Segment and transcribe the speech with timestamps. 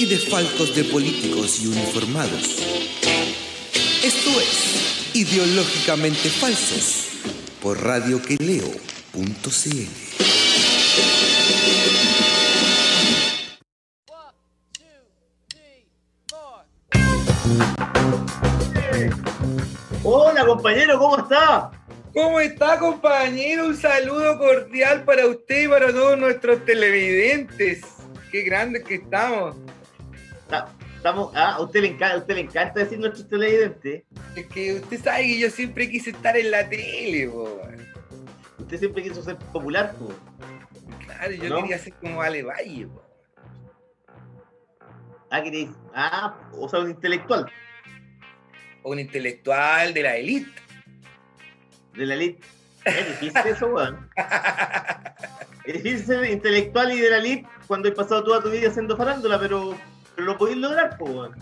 [0.00, 2.56] y desfalcos de políticos y uniformados.
[4.02, 7.08] Esto es Ideológicamente Falsos
[7.60, 8.80] por radioqueleo.cl.
[20.02, 21.70] Hola compañero, ¿cómo está?
[22.14, 23.66] ¿Cómo está, compañero?
[23.66, 27.82] Un saludo cordial para usted y para todos nuestros televidentes.
[28.32, 29.56] Qué grandes que estamos.
[30.96, 34.02] Estamos, ah, a usted le encanta, a usted le encanta decir nuestros televidentes.
[34.36, 37.58] Es que usted sabe que yo siempre quise estar en la tele, po.
[38.58, 40.12] Usted siempre quiso ser popular, po.
[41.06, 41.62] Claro, yo ¿No?
[41.62, 43.02] quería ser como Ale Valle, po.
[45.30, 47.50] Ah, queréis, ah, o sea, un intelectual
[48.82, 50.50] O un intelectual de la élite.
[51.94, 52.40] de la elite.
[52.84, 54.10] Es difícil eso, weón.
[55.64, 58.96] Es difícil ser intelectual y de la elite cuando has pasado toda tu vida haciendo
[58.96, 59.76] farándula, pero
[60.20, 61.34] lo podéis lograr, weón.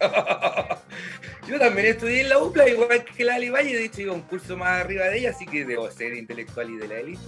[1.48, 3.76] yo también estudié en la UPLA, igual que la Ale Valle.
[3.76, 6.76] De hecho, iba un curso más arriba de ella, así que debo ser intelectual y
[6.76, 7.22] de la élite.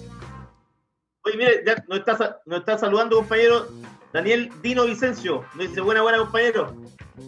[1.23, 3.69] Oye, mire, ya nos está, nos está saludando, compañero
[4.12, 5.45] Daniel Dino Vicencio.
[5.55, 6.77] Nos dice, buena, buena, compañero.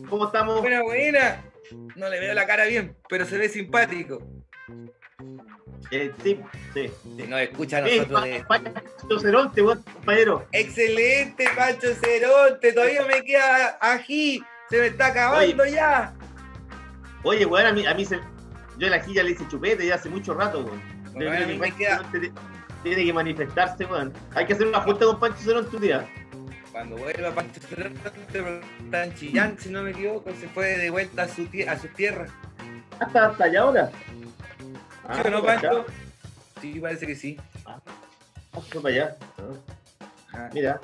[0.09, 0.61] ¿Cómo estamos?
[0.61, 1.45] Buena, buena.
[1.97, 4.23] No le veo la cara bien, pero se ve simpático.
[5.91, 6.39] Eh, sí,
[6.75, 6.91] sí.
[7.29, 8.45] Nos escucha a Eh, nosotros de...
[8.47, 10.47] Pancho Ceronte, weón, compañero.
[10.53, 12.73] Excelente, Pancho Ceronte.
[12.73, 14.43] Todavía me queda ají.
[14.69, 16.13] Se me está acabando ya.
[17.23, 18.21] Oye, weón, a mí, a mí se,
[18.79, 20.81] yo a la ya le hice chupete ya hace mucho rato, weón.
[21.07, 22.33] Yo Bueno, creo a mí que me Pancho queda- Ceronte te-
[22.83, 24.13] tiene que manifestarse, weón.
[24.35, 26.09] Hay que hacer una junta con Pancho Ceronte un día.
[26.71, 28.61] Cuando vuelva Pancho Ceronte,
[28.93, 32.27] en Chillán, si no me equivoco, se fue de vuelta a su, a su tierra.
[33.01, 33.91] Hasta, hasta allá ahora.
[35.15, 35.85] ¿Sí o no, Pancho?
[36.61, 37.39] Sí, parece que sí.
[38.53, 39.17] Hasta para allá.
[39.39, 39.43] Ah,
[40.39, 40.51] Ah.
[40.53, 40.81] Mira.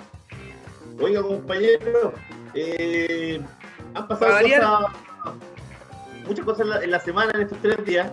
[1.01, 2.13] Oiga, compañero,
[2.55, 3.41] eh,
[3.95, 4.81] han pasado cosas,
[6.27, 8.11] muchas cosas en la, en la semana, en estos tres días,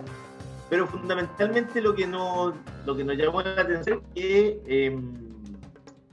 [0.68, 5.00] pero fundamentalmente lo que nos, lo que nos llamó la atención es que eh,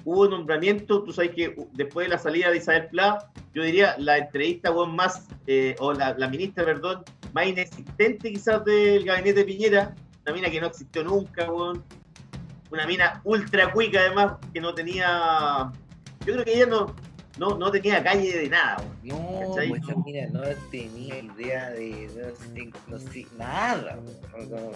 [0.09, 4.17] hubo nombramiento, tú sabes que después de la salida de Isabel Pla, yo diría la
[4.17, 7.03] entrevista más, eh, o la, la ministra, perdón,
[7.33, 11.83] más inexistente quizás del gabinete de Piñera, una mina que no existió nunca, weón.
[12.71, 15.71] una mina ultra cuica además, que no tenía,
[16.25, 16.95] yo creo que ella no,
[17.37, 19.23] no, no tenía calle de nada, weón.
[19.43, 19.69] No, ¿Cachai?
[19.69, 23.99] pues mira, no tenía idea de no sé, no sé, nada.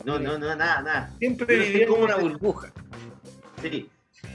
[0.05, 1.13] No, no, no, nada, nada.
[1.17, 2.71] Siempre sí, como una ¿cómo se- burbuja.
[3.63, 3.89] Sí.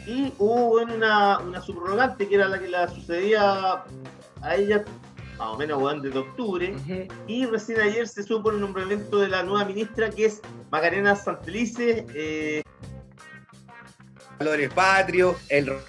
[0.06, 3.84] Y hubo bueno, una, una subrogante que era la que la sucedía
[4.42, 4.84] a ella,
[5.38, 6.74] más o menos weón, desde octubre.
[7.26, 10.40] Y recién ayer se supo el nombramiento de la nueva ministra que es
[10.70, 12.06] Macarena Santelice.
[12.14, 12.62] Eh,
[14.38, 15.80] Valores patrios, el ro-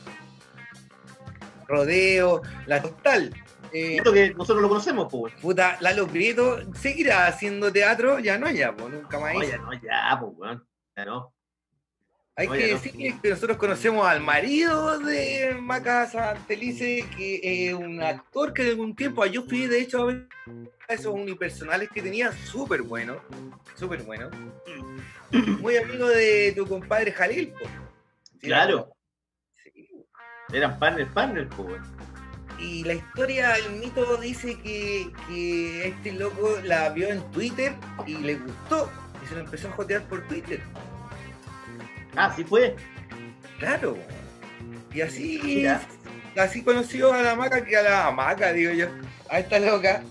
[1.68, 3.34] rodeo, la total.
[3.72, 5.34] Eh, esto que nosotros lo conocemos, pues.
[5.36, 9.36] puta, Lalo Prieto seguirá haciendo teatro, ya no, ya, pues nunca más.
[9.36, 10.68] No, ya no, ya, pues, weón.
[10.98, 11.34] Ya no.
[12.40, 12.80] Hay Oye, que no.
[12.80, 18.70] decir que nosotros conocemos al marido de Maca Santelice, que es un actor que de
[18.70, 20.30] algún tiempo, yo fui de hecho a ver
[20.88, 23.22] esos unipersonales que tenía, súper bueno,
[23.76, 24.30] súper bueno.
[25.60, 27.66] Muy amigo de tu compadre Jalil, po.
[28.40, 28.90] Sí, Claro.
[29.62, 29.90] sí.
[30.54, 31.84] Eran partner, partner, pues, weón.
[32.58, 37.74] Y la historia, el mito dice que, que este loco la vio en Twitter
[38.08, 38.90] y le gustó
[39.22, 40.62] y se lo empezó a jotear por Twitter.
[42.20, 42.76] Ah, sí fue.
[43.60, 43.98] Claro.
[44.94, 45.82] Y así, Mira.
[46.38, 48.88] así conoció a la maca, que a la maca, digo yo,
[49.30, 50.04] a esta loca,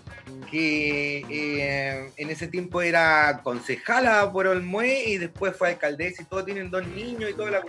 [0.51, 6.45] que eh, en ese tiempo era concejala por Olmué y después fue alcaldesa y todos
[6.47, 7.63] tienen dos niños y toda la.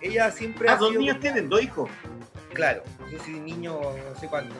[0.00, 1.90] Ella siempre Ah, ha dos sido, niños tienen, dos hijos.
[2.52, 4.54] claro, no sé si niño, no sé cuánto.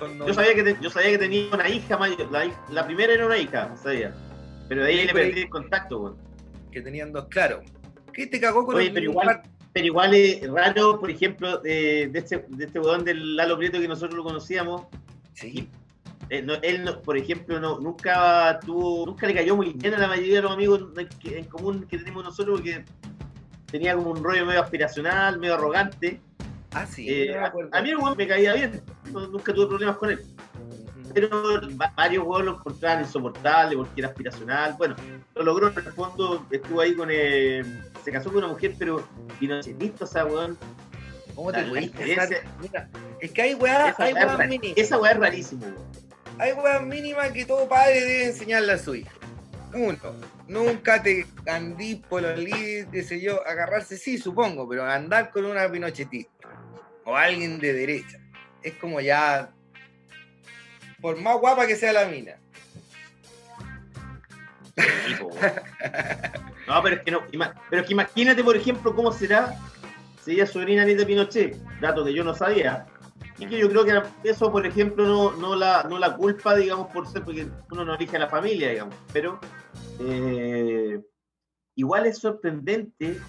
[0.00, 2.28] dos- Yo sabía que, te- yo sabía que tenía una hija mayor.
[2.70, 4.12] La, primera era una hija, sabía.
[4.68, 6.16] Pero de ahí Sí, le perdí el contacto, weón.
[6.72, 7.62] que tenían dos, claro.
[8.14, 12.18] ¿Qué te cagó con Oye, pero igual, pero igual es raro, por ejemplo, de, de
[12.18, 14.82] este, de este weón del Lalo Prieto que nosotros lo conocíamos.
[15.34, 15.68] Sí,
[16.30, 19.98] eh, no- él, no- por ejemplo, no, nunca tuvo, nunca le cayó muy bien a
[19.98, 20.84] la mayoría de los amigos
[21.24, 22.84] en, común que tenemos nosotros, porque
[23.70, 26.20] tenía como un rollo medio aspiracional, medio arrogante.
[26.72, 28.80] ah, sí, Eh, a, a mí el me caía bien,
[29.12, 30.20] nunca tuve problemas con él.
[31.14, 31.30] Pero
[31.80, 34.74] va- varios weón lo encontraban insoportable porque era aspiracional.
[34.76, 34.96] Bueno,
[35.34, 37.08] lo logró en el fondo, estuvo ahí con.
[37.12, 37.62] eh,
[38.04, 39.06] se casó con una mujer, pero
[39.38, 40.58] pinochetista, o sea, weón.
[41.34, 41.80] ¿Cómo te la?
[42.60, 42.88] Mira,
[43.20, 44.76] es que hay weá, Esa hay es ra- mínimas.
[44.78, 45.76] esa weá es rarísimo, weón.
[46.38, 49.10] Hay weá mínimas que todo padre debe enseñarle a su hija.
[49.72, 49.98] Uno,
[50.46, 55.44] nunca te andí por los líderes, qué sé yo, agarrarse sí, supongo, pero andar con
[55.44, 56.48] una pinochetista
[57.04, 58.18] o alguien de derecha.
[58.62, 59.50] Es como ya.
[61.04, 62.38] Por más guapa que sea la mina.
[64.74, 65.52] Sí, po, weón.
[66.66, 67.20] No, pero es que no.
[67.68, 69.54] Pero es que imagínate, por ejemplo, cómo será
[70.22, 72.86] si ella es sobrina de Pinochet, dato que yo no sabía.
[73.36, 76.90] Y que yo creo que eso, por ejemplo, no, no, la, no la culpa, digamos,
[76.90, 78.94] por ser, porque uno no elige a la familia, digamos.
[79.12, 79.38] Pero
[80.00, 81.02] eh,
[81.74, 83.20] igual es sorprendente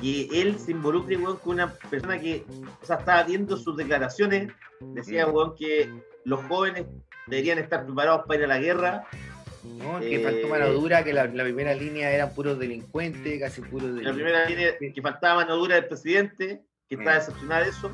[0.00, 2.46] que él se involucre, weón, con una persona que,
[2.80, 4.52] o sea, estaba viendo sus declaraciones,
[4.94, 5.34] decía, Mm.
[5.34, 5.90] weón, que
[6.26, 6.84] los jóvenes
[7.28, 9.04] deberían estar preparados para ir a la guerra,
[9.64, 10.00] ¿no?
[10.00, 13.88] Que Eh, faltó mano dura, que la, la primera línea eran puros delincuentes, casi puros
[13.90, 14.46] En la delincuentes.
[14.46, 17.14] primera línea que faltaba mano dura del presidente, que está Mm.
[17.14, 17.90] decepcionada de eso.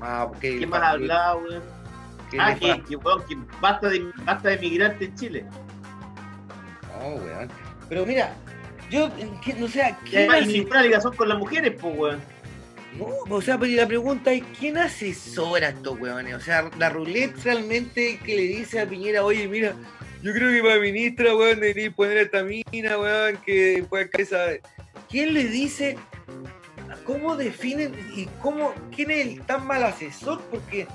[0.00, 1.62] Ah, porque ¿Quién más hablaba, weón?
[2.38, 5.46] Ah, que, weón, que basta de, basta de migrantes en Chile.
[6.98, 7.48] No, weón.
[7.88, 8.34] Pero mira,
[8.90, 12.20] yo entiendo, o sea, Y ¿quién además, y ligación con las mujeres, pues, weón.
[12.98, 16.34] No, o sea, pero la pregunta es, ¿quién asesora a estos weones?
[16.34, 19.74] O sea, la roulette realmente que le dice a Piñera, oye, mira,
[20.22, 24.38] yo creo que para ministra, weón, debería poner esta mina, weón, que puede cabeza.
[25.08, 25.96] ¿Quién le dice
[27.04, 30.42] cómo definen y cómo, quién es el tan mal asesor?
[30.50, 30.86] Porque,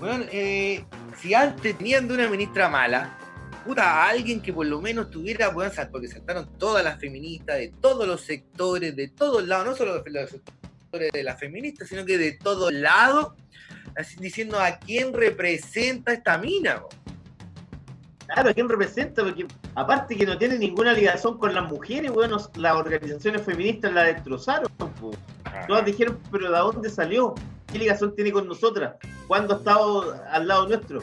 [0.00, 0.84] weón, eh,
[1.18, 3.18] si antes tenían de una ministra mala,
[3.64, 8.06] puta, alguien que por lo menos tuviera, weón, porque saltaron todas las feministas de todos
[8.06, 10.61] los sectores, de todos lados, no solo los sectores
[10.98, 13.32] de las feministas, sino que de todos lados,
[13.96, 16.82] así diciendo a quién representa esta mina.
[18.26, 19.22] Claro, ¿a quién representa?
[19.24, 24.04] Porque aparte que no tiene ninguna ligación con las mujeres, nos- las organizaciones feministas la
[24.04, 25.18] destrozaron, pues.
[25.66, 27.34] Todas dijeron, pero ¿de dónde salió?
[27.70, 28.94] ¿Qué ligación tiene con nosotras?
[29.26, 31.02] ¿Cuándo ha estado al lado nuestro?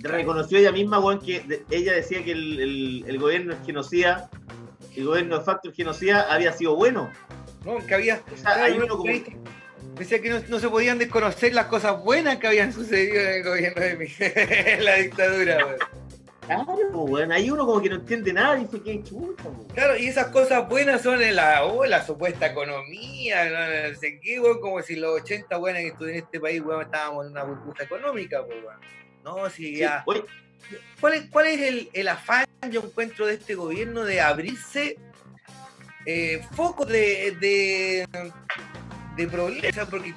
[0.00, 4.28] Reconoció ella misma, que de- ella decía que el, el- el gobierno genocida,
[4.96, 7.10] el gobierno de facto genocida había sido bueno.
[7.64, 8.22] No, que había.
[8.32, 9.12] O sea, hay uno como...
[9.96, 13.44] Decía que no, no se podían desconocer las cosas buenas que habían sucedido en el
[13.44, 15.76] gobierno de Miguel, la dictadura.
[16.46, 19.66] Claro, weón, hay uno como que no entiende nada y dice que chuta, weón.
[19.72, 24.18] Claro, y esas cosas buenas son en la, oh, la supuesta economía, no, no sé
[24.20, 27.44] qué, como si los 80 buenas que estuvieron en este país, weón, estábamos en una
[27.44, 28.80] burbuja económica, pues, weón.
[29.22, 30.02] No, si ya.
[30.04, 34.98] ¿Cuál es, cuál es el, el afán, yo encuentro, de este gobierno de abrirse
[36.06, 38.08] eh, focos de, de,
[39.16, 39.88] de problemas?
[39.88, 40.14] Porque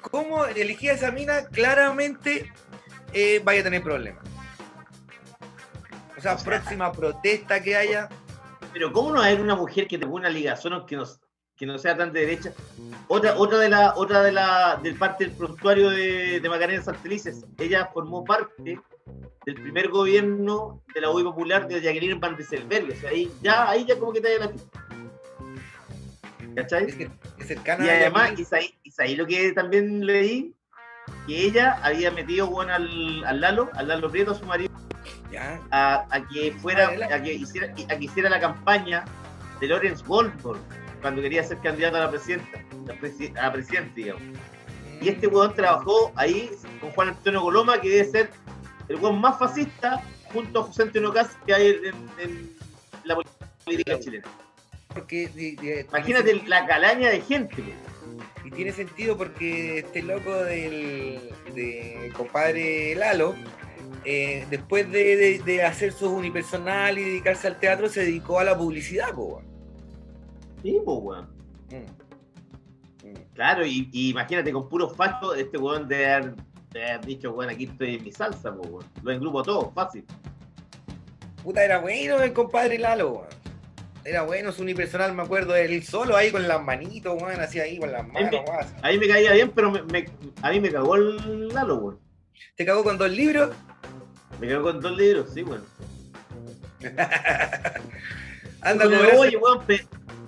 [0.00, 2.52] cómo elegí a esa mina, claramente
[3.12, 4.24] eh, vaya a tener problemas.
[6.16, 8.08] O sea, O sea, próxima protesta que haya.
[8.72, 11.04] Pero ¿cómo no hay una mujer que tenga una ligación que no,
[11.56, 12.52] que no sea tan de derecha?
[13.08, 17.44] Otra, otra de la, otra de la, del parte del prontuario de, de Macarena Santelices,
[17.58, 18.80] ella formó parte
[19.44, 22.92] del primer gobierno de la UI Popular de Jacqueline Van Rieselberg.
[22.92, 24.80] O sea, ahí ya, ahí ya como que te da la pista.
[26.56, 26.84] ¿Cachai?
[26.86, 28.38] Es, que- es cercana Y además.
[28.38, 30.54] Isaí, Isaí lo que también leí,
[31.26, 34.72] que ella había metido bueno, al, al Lalo, al Lalo Prieto, a su marido,
[35.32, 35.60] Ya.
[35.70, 39.04] a, a que fuera, a que hiciera, a que hiciera la campaña
[39.60, 40.60] de Lawrence Goldberg
[41.00, 44.22] cuando quería ser candidato a la presidenta, a, presi- a presidente, digamos.
[45.00, 48.30] Y este weón trabajó ahí con Juan Antonio Coloma, que debe ser
[48.88, 50.02] el weón más fascista
[50.32, 52.56] junto a José Antonio Caz que hay en, en
[53.04, 53.16] la
[53.64, 54.28] política chilena.
[54.92, 57.62] Porque, Imagínate la calaña de gente.
[58.44, 61.20] Y tiene sentido porque este loco del
[61.54, 63.34] de compadre Lalo,
[64.04, 69.12] eh, después de, hacer su unipersonal y dedicarse al teatro, se dedicó a la publicidad,
[69.14, 69.42] po.
[70.62, 71.28] Sí, weón.
[71.70, 73.08] Mm.
[73.08, 73.14] Mm.
[73.34, 76.34] Claro, y, y imagínate, con puros fachos, este weón de haber,
[76.70, 78.86] de haber dicho, weón, aquí estoy en mi salsa, pues, weón.
[79.02, 80.04] Lo engrupo todo, fácil.
[81.42, 83.39] Puta, era bueno el compadre Lalo, weón.
[84.04, 87.78] Era bueno su unipersonal, me acuerdo, él solo ahí con las manitos, weón, así ahí
[87.78, 88.66] con las manos, me- weón.
[88.82, 90.08] Ahí me caía bien, pero me, me-
[90.42, 91.98] a mí me cagó el Lalo, weón.
[92.56, 93.50] Te cagó con dos libros.
[94.40, 95.64] Me cagó con dos libros, sí, weón.
[98.62, 99.20] Anda eso.
[99.20, 99.60] Oye, weón,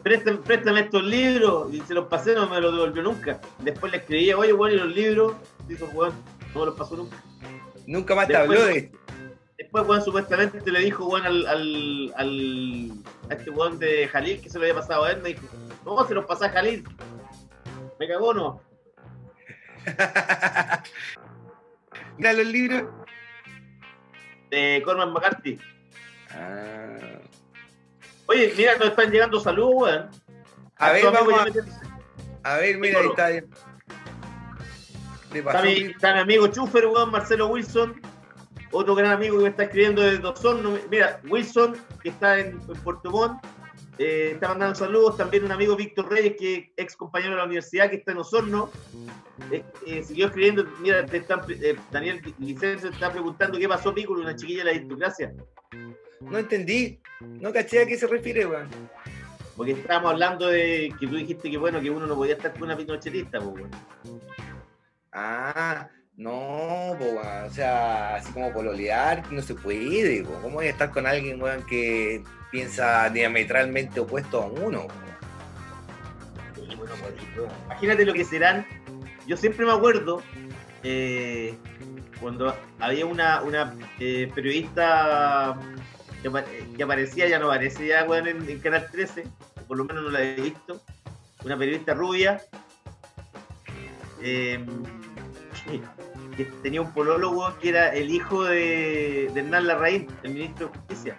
[0.03, 1.73] préstame, préstame estos libros.
[1.73, 3.41] Y se los pasé, no me los devolvió nunca.
[3.61, 5.35] Después le escribía, oye, weón, y los libros.
[5.69, 6.13] Dijo, weón,
[6.55, 7.17] no me los pasó nunca.
[7.87, 8.99] Nunca más te Después- habló de esto.
[9.63, 12.91] Después, weón, supuestamente le dijo, weón, al, al, al-
[13.31, 15.23] a este weón de Jalil que se lo había pasado a él.
[15.23, 15.43] Me dijo,
[15.85, 16.85] no, se los pasé a Jalil.
[18.01, 18.61] Me cagó, no.
[22.19, 22.85] Mira los libros.
[24.51, 25.59] de Corman McCarthy.
[26.31, 27.21] Ah.
[28.27, 30.11] Oye, mira, nos están llegando saludos, weón.
[30.77, 31.71] A ver, vamos a, ya me dice.
[32.43, 33.31] a ver, mira, ahí está.
[35.35, 38.01] Está mi- está mi amigo Chufer, weón, Marcelo Wilson.
[38.73, 40.79] Otro gran amigo que me está escribiendo desde Osorno.
[40.91, 43.45] Mira, Wilson, que está en, en Puerto Montt,
[43.99, 45.17] eh, está mandando saludos.
[45.17, 48.19] También un amigo Víctor Reyes, que es ex compañero de la universidad, que está en
[48.19, 48.71] Osorno.
[49.51, 50.65] Eh, eh, siguió escribiendo.
[50.81, 51.43] Mira, te están,
[51.91, 55.35] Daniel Licencio está preguntando qué pasó, Piccolo, una chiquilla de la aristocracia.
[56.21, 57.01] No entendí.
[57.21, 58.69] No caché a qué se refiere, weón.
[59.57, 62.63] Porque estábamos hablando de que tú dijiste que bueno, que uno no podía estar con
[62.63, 63.71] una pinochetista, pues, weón.
[65.13, 67.21] Ah, no, po.
[67.47, 70.33] O sea, así como pololear, no se puede, po.
[70.43, 74.87] ¿Cómo voy a estar con alguien, weón, que piensa diametralmente opuesto a uno?
[77.67, 78.67] Imagínate lo que serán.
[79.27, 80.23] Yo siempre me acuerdo
[80.83, 81.55] eh,
[82.21, 85.59] cuando había una, una eh, periodista
[86.23, 86.31] que,
[86.77, 89.25] que aparecía, ya no aparece ya weón, en, Canal 13,
[89.63, 90.81] o por lo menos no la he visto,
[91.45, 92.41] una periodista rubia
[94.21, 94.65] eh,
[96.37, 100.79] que, tenía un polólogo que era el hijo de, de Hernán Larraín, el ministro de
[100.79, 101.17] Justicia.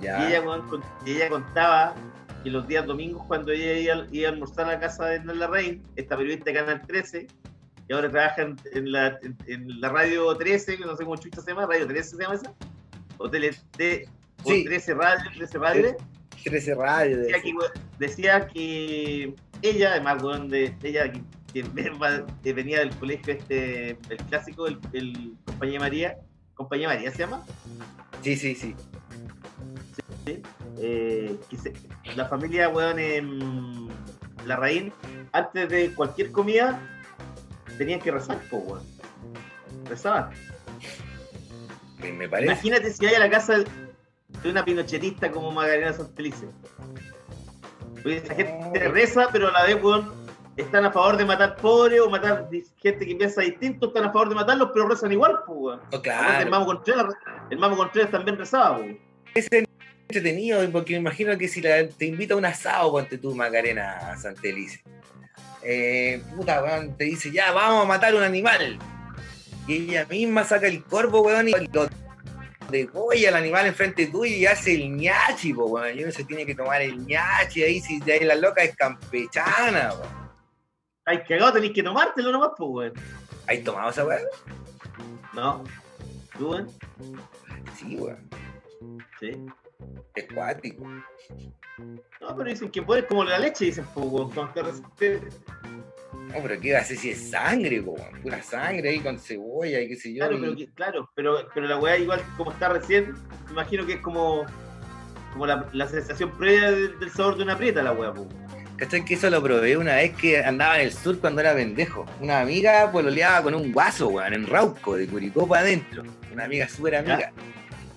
[0.00, 0.22] Ya.
[0.24, 0.42] Y ella,
[1.04, 1.94] y contaba
[2.42, 5.38] que los días domingos, cuando ella iba, iba a almorzar a la casa de Hernán
[5.38, 7.26] Larraín, esta periodista de Canal 13,
[7.88, 11.16] que ahora trabaja en, en la, en, en la radio 13, que no sé cómo
[11.16, 12.52] chucha se llama, Radio 13 se llama esa,
[13.18, 14.08] o, tele, de,
[14.42, 14.64] o Sí.
[14.64, 15.96] 13 Radio, 13 Radio,
[16.44, 17.18] 13 radio.
[17.18, 17.54] decía que,
[17.98, 21.12] decía que ella, además, weón, de, ella
[21.52, 26.16] que, venía del colegio este, el clásico, el, el Compañía María,
[26.54, 27.44] Compañía María se llama,
[28.22, 28.74] Sí, sí, sí.
[30.78, 31.72] eh, que se-
[32.16, 33.88] la familia, weón, en
[34.46, 34.92] la raíz,
[35.32, 36.80] antes de cualquier comida,
[37.78, 38.82] tenían que rezar, po, weón.
[39.88, 40.30] Rezaban.
[41.98, 42.52] Me, parece.
[42.52, 46.46] Imagínate si hay a la casa de una pinochetista como Magdalena Santelice.
[47.94, 50.12] Porque esa gente reza, pero a la vez, weón,
[50.56, 52.48] están a favor de matar pobres o matar
[52.82, 55.80] gente que piensa distinto, están a favor de matarlos, pero rezan igual, pues, weón.
[55.92, 56.42] Oh, claro.
[56.42, 57.14] El Mamo Contreras,
[57.50, 58.98] el Mamo Contreras también rezaba, weón.
[60.08, 64.16] entretenido porque me imagino que si la- te invita a un asado, ponte tú, Macarena
[64.16, 64.82] Santelice.
[65.62, 68.78] Eh, puta, weón, te dice, ya, vamos a matar un animal.
[69.66, 71.88] Y ella misma saca el corvo, weón, y lo
[72.70, 75.98] degolla al animal enfrente tuyo y hace el ñachi, po, weón.
[75.98, 78.76] Y uno se tiene que tomar el ñachi ahí, si de ahí la loca es
[78.76, 80.25] campechana, weón.
[81.06, 82.92] Ay, cagado, tenéis que tomártelo nomás, pues, weón.
[83.48, 84.22] ¿Has tomado esa weón?
[85.34, 85.64] No.
[86.36, 86.68] ¿Tú, weón?
[87.76, 88.28] Sí, weón.
[89.20, 89.30] Sí.
[90.14, 90.84] Es cuático.
[92.20, 94.30] No, pero dicen que puedes como la leche, dicen, pues, weón.
[94.32, 95.20] resiste-
[96.12, 97.94] No, pero ¿qué va a hacer si es sangre, po?
[98.22, 100.18] Pura sangre ahí con cebolla y qué sé yo.
[100.26, 103.12] Claro, y- pero, que- claro pero, pero la weá, igual como está recién,
[103.46, 104.44] me imagino que es como,
[105.32, 108.26] como la, la sensación previa del, del sabor de una prieta, la weá, pues.
[108.76, 109.04] ¿Cachai?
[109.04, 112.04] Que eso lo probé una vez que andaba en el sur cuando era pendejo.
[112.20, 116.02] Una amiga pololeaba con un guaso, weón, en Rauco, de Curicó para adentro.
[116.32, 117.32] Una amiga súper amiga.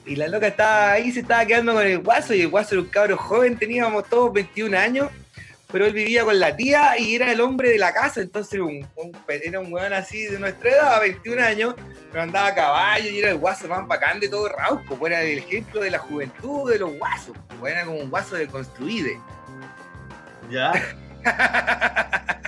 [0.05, 2.81] Y la loca estaba ahí, se estaba quedando con el guaso, y el guaso era
[2.81, 5.09] un cabro joven, teníamos todos 21 años,
[5.71, 8.87] pero él vivía con la tía y era el hombre de la casa, entonces un-
[8.95, 11.75] un- era un weón así de nuestra edad, 21 años,
[12.11, 15.21] pero andaba a caballo y era el guaso más bacán de todo Rauco, pues era
[15.21, 19.19] el ejemplo de la juventud de los guasos, pues era como un guaso de construide.
[20.49, 20.71] Ya.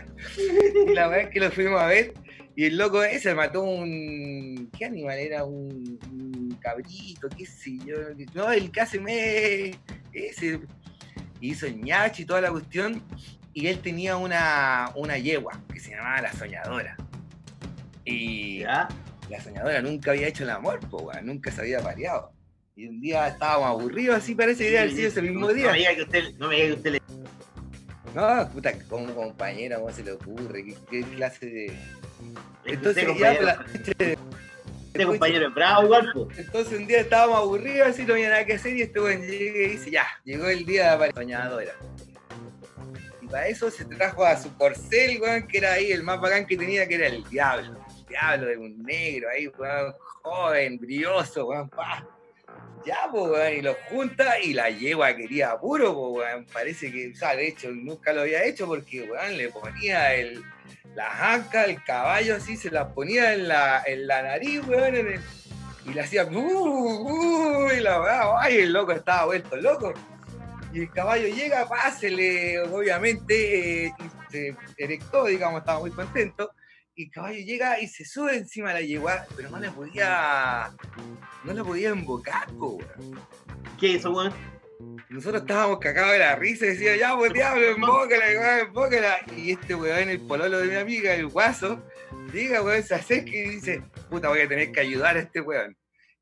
[0.93, 2.13] la verdad es que lo fuimos a ver
[2.55, 4.69] y el loco ese mató un.
[4.77, 5.45] ¿Qué animal era?
[5.45, 7.95] Un, un cabrito, qué sé yo.
[8.33, 9.71] No, el me.
[10.13, 10.59] Ese.
[11.39, 13.01] Hizo ñachi y toda la cuestión.
[13.53, 16.95] Y él tenía una, una yegua que se llamaba La Soñadora.
[18.05, 18.87] Y Ya.
[19.29, 22.31] la soñadora nunca había hecho el amor, po, nunca se había pareado.
[22.75, 25.71] Y un día estábamos aburridos, así parece que haber sido ese mismo No día.
[25.71, 27.00] me diga que usted, no me diga que usted le.
[28.13, 30.65] No, puta, como compañera, ¿cómo se le ocurre?
[30.65, 31.73] ¿Qué, qué clase de.?
[32.65, 36.39] Entonces, usted, ya, compañero, la- usted, compañero es bravo, igual, pues.
[36.39, 39.59] Entonces un día estábamos aburridos, así no había nada que hacer, y este weón llega
[39.63, 41.71] y dice, ya, llegó el día de la soñadora.
[43.21, 46.45] Y para eso se trajo a su corcel, weón, que era ahí el más bacán
[46.45, 47.77] que tenía, que era el diablo.
[47.97, 52.05] El diablo de un negro ahí, weón, joven, brioso, weón, pa.
[52.85, 56.45] Ya, weón, y lo junta y la yegua quería puro, weón.
[56.45, 60.43] Parece que, o hecho, nunca lo había hecho porque, weón, le ponía el,
[60.95, 64.95] la anca, el caballo así, se la ponía en la, en la nariz, weón,
[65.85, 69.93] y le hacía, "Uh, uh", y la weá, ay, el loco estaba vuelto loco.
[70.73, 73.93] Y el caballo llega, pásele, obviamente, eh,
[74.31, 76.51] se erectó, digamos, estaba muy contento.
[77.01, 80.71] Y el caballo llega y se sube encima de la yegua, pero no le podía.
[81.43, 83.19] No la podía invocar, po, weón.
[83.79, 84.31] ¿Qué hizo, weón?
[85.09, 89.17] Nosotros estábamos cagados de la risa y decía, ya, pues diablo, embócala, embócala.
[89.35, 91.83] Y este weón, el pololo de mi amiga, el guaso,
[92.31, 95.75] llega, weón, se acerca y dice, puta, voy a tener que ayudar a este weón.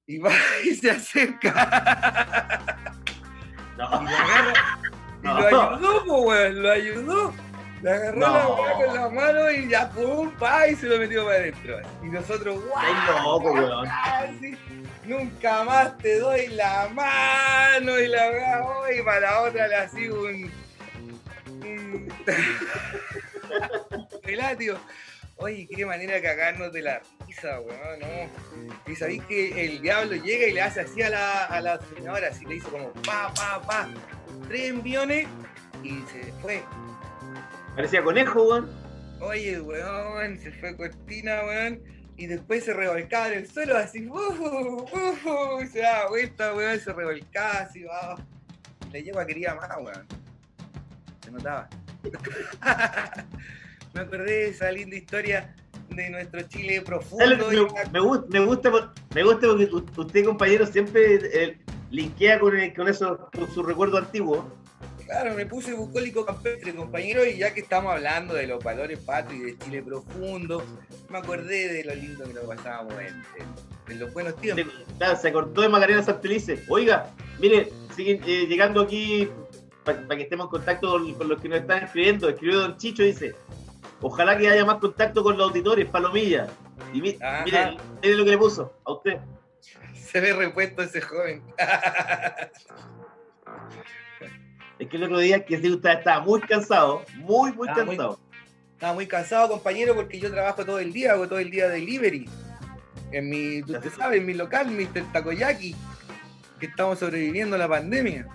[0.07, 0.31] Y va
[0.63, 2.85] y se acerca.
[3.77, 3.85] No.
[3.85, 4.53] Y lo agarra.
[5.23, 7.48] Y lo ayudó, po, weón, lo ayudó.
[7.81, 11.23] Le agarró la weá con la mano y ya, pum, pa, y se lo metió
[11.25, 11.79] para adentro.
[12.03, 12.83] Y nosotros, guau.
[13.89, 14.57] Así,
[15.05, 19.75] Nunca más te doy la mano y la weá, oh, y para la otra le
[19.75, 20.51] así un.
[21.47, 22.13] un-
[24.23, 24.77] relatio.
[25.37, 28.91] Oye, qué manera de cagarnos de la risa, weón, no.
[28.91, 32.27] Y sabéis que el diablo llega y le hace así a la, a la señora,
[32.29, 33.87] así le hizo como pa, pa, pa,
[34.49, 35.27] tres enviones
[35.81, 36.61] y se fue.
[37.75, 38.67] Parecía conejo, weón.
[39.21, 41.79] Oye, weón, se fue cortina, weón.
[42.17, 44.39] Y después se revolcaba en el suelo así, ¡uf!
[44.41, 45.63] ¡uf!
[45.63, 48.17] y se daba vuelta, weón, se revolcaba así, va.
[48.91, 50.05] La yegua quería más, weón.
[51.23, 51.69] Se notaba.
[53.93, 55.53] Me acordé de esa linda historia
[55.89, 57.73] de nuestro Chile ¿Sabes lo profundo.
[57.91, 58.71] Me, me gu- me gusta,
[59.15, 59.69] me gusta porque
[60.01, 61.57] usted, compañero, siempre eh,
[61.89, 64.53] linkea con, el- con eso, con su recuerdo antiguo.
[65.09, 69.41] Claro, me puse bucólico campestre, compañero, y ya que estamos hablando de los valores patrios
[69.41, 70.63] y de Chile profundo,
[71.09, 73.23] me acordé de lo lindo que nos pasábamos en,
[73.87, 74.71] en- los buenos Se, tiempos.
[74.99, 76.63] claro, se cortó de Macarena Santelice.
[76.69, 79.27] Oiga, mire, siguen eh, llegando aquí
[79.83, 82.29] para que estemos en contacto con, con los que nos están escribiendo.
[82.29, 83.33] Escribió Don Chicho, dice:
[84.01, 86.45] Ojalá que haya más contacto con los auditores, palomilla.
[86.93, 89.17] Y mi- mire, mire lo que le puso a usted.
[89.95, 91.41] Se ve repuesto ese joven.
[94.79, 98.19] Es que el otro día que sí, usted estaba muy cansado, muy, muy muy- cansado.
[98.73, 102.29] Estaba muy cansado, compañero, porque yo trabajo todo el día, hago todo el día delivery.
[103.11, 105.11] En mi, usted sabe, en mi local, Mr.
[105.11, 105.75] Takoyaki,
[106.59, 108.25] que estamos sobreviviendo a la pandemia.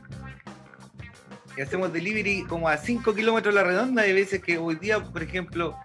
[1.57, 5.03] Y hacemos delivery como a 5 kilómetros a la redonda, hay veces que hoy día,
[5.03, 5.79] por ejemplo,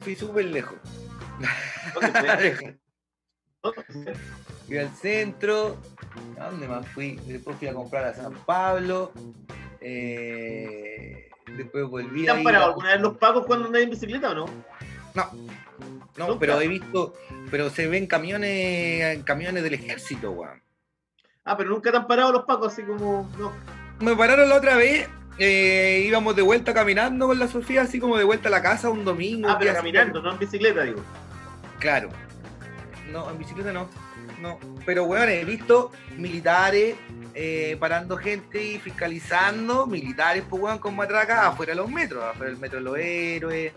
[0.00, 0.78] fui súper lejos.
[4.66, 5.76] Fui al centro,
[6.40, 7.16] ¿a dónde más fui?
[7.26, 9.12] Después fui a comprar a San Pablo,
[9.88, 14.34] eh, después volví ¿Te han parado alguna vez los pagos cuando andan en bicicleta o
[14.34, 14.46] no?
[15.14, 15.30] No,
[16.18, 16.40] no, Nunca.
[16.40, 17.14] pero he visto,
[17.50, 20.60] pero se ven camiones, camiones del ejército, weón.
[21.44, 23.30] Ah, pero nunca te han parado los pagos así como.
[23.38, 23.52] No.
[24.00, 28.18] Me pararon la otra vez, eh, íbamos de vuelta caminando con la Sofía, así como
[28.18, 29.48] de vuelta a la casa un domingo.
[29.48, 31.00] Ah, pero caminando, no en bicicleta, digo.
[31.78, 32.08] Claro.
[33.12, 33.88] No, en bicicleta no.
[34.42, 34.58] No.
[34.84, 36.96] Pero bueno, he visto militares
[37.38, 42.50] eh, parando gente y fiscalizando, militares, pues weón, con matracas afuera de los metros, afuera
[42.50, 43.72] del metro de los héroes.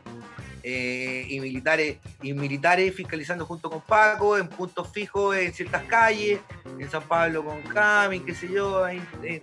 [0.64, 6.42] eh, y militares y militares fiscalizando junto con Paco en puntos fijos en ciertas calles
[6.78, 9.42] en San Pablo con Camin qué sé yo ahí, eh,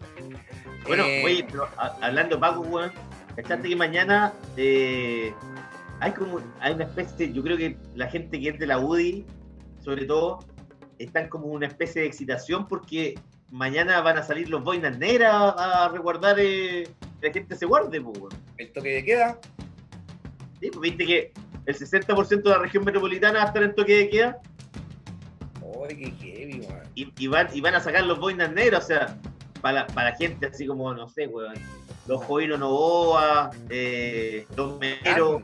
[0.87, 2.93] Bueno, oye, pero a- hablando de Paco, weón,
[3.35, 4.35] ¿cachaste que mañana
[6.01, 9.25] hay como hay una especie, yo creo que la gente que es de la UDI,
[9.83, 10.41] sobre todo,
[10.99, 13.15] están como una especie de excitación porque
[13.51, 16.89] mañana van a salir los boinas negras a, a resguardar eh,
[17.21, 19.39] que la gente se guarde, pues, el toque de queda
[20.61, 21.33] Sí, pues, viste que
[21.67, 24.39] el 60% de la región metropolitana va a estar en toque de queda
[25.63, 26.83] Oye, qué heavy, weón.
[26.95, 29.19] y, y van, y van a sacar los boinas negras, o sea,
[29.61, 31.55] para, para gente así como, no sé, weón,
[32.07, 35.43] los Joino Novoa, eh, los Meros,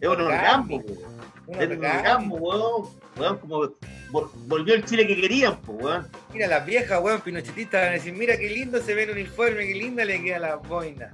[0.00, 1.60] es un orgasmo, weón.
[1.60, 2.34] Es un orgasmo.
[2.36, 2.88] weón.
[3.16, 3.70] Weón, como
[4.10, 6.08] volvió el Chile que querían, pues, weón.
[6.32, 9.66] Mira, las viejas, weón, pinochetistas van a decir, mira qué lindo se ve el uniforme,
[9.66, 11.10] qué linda le queda la boina.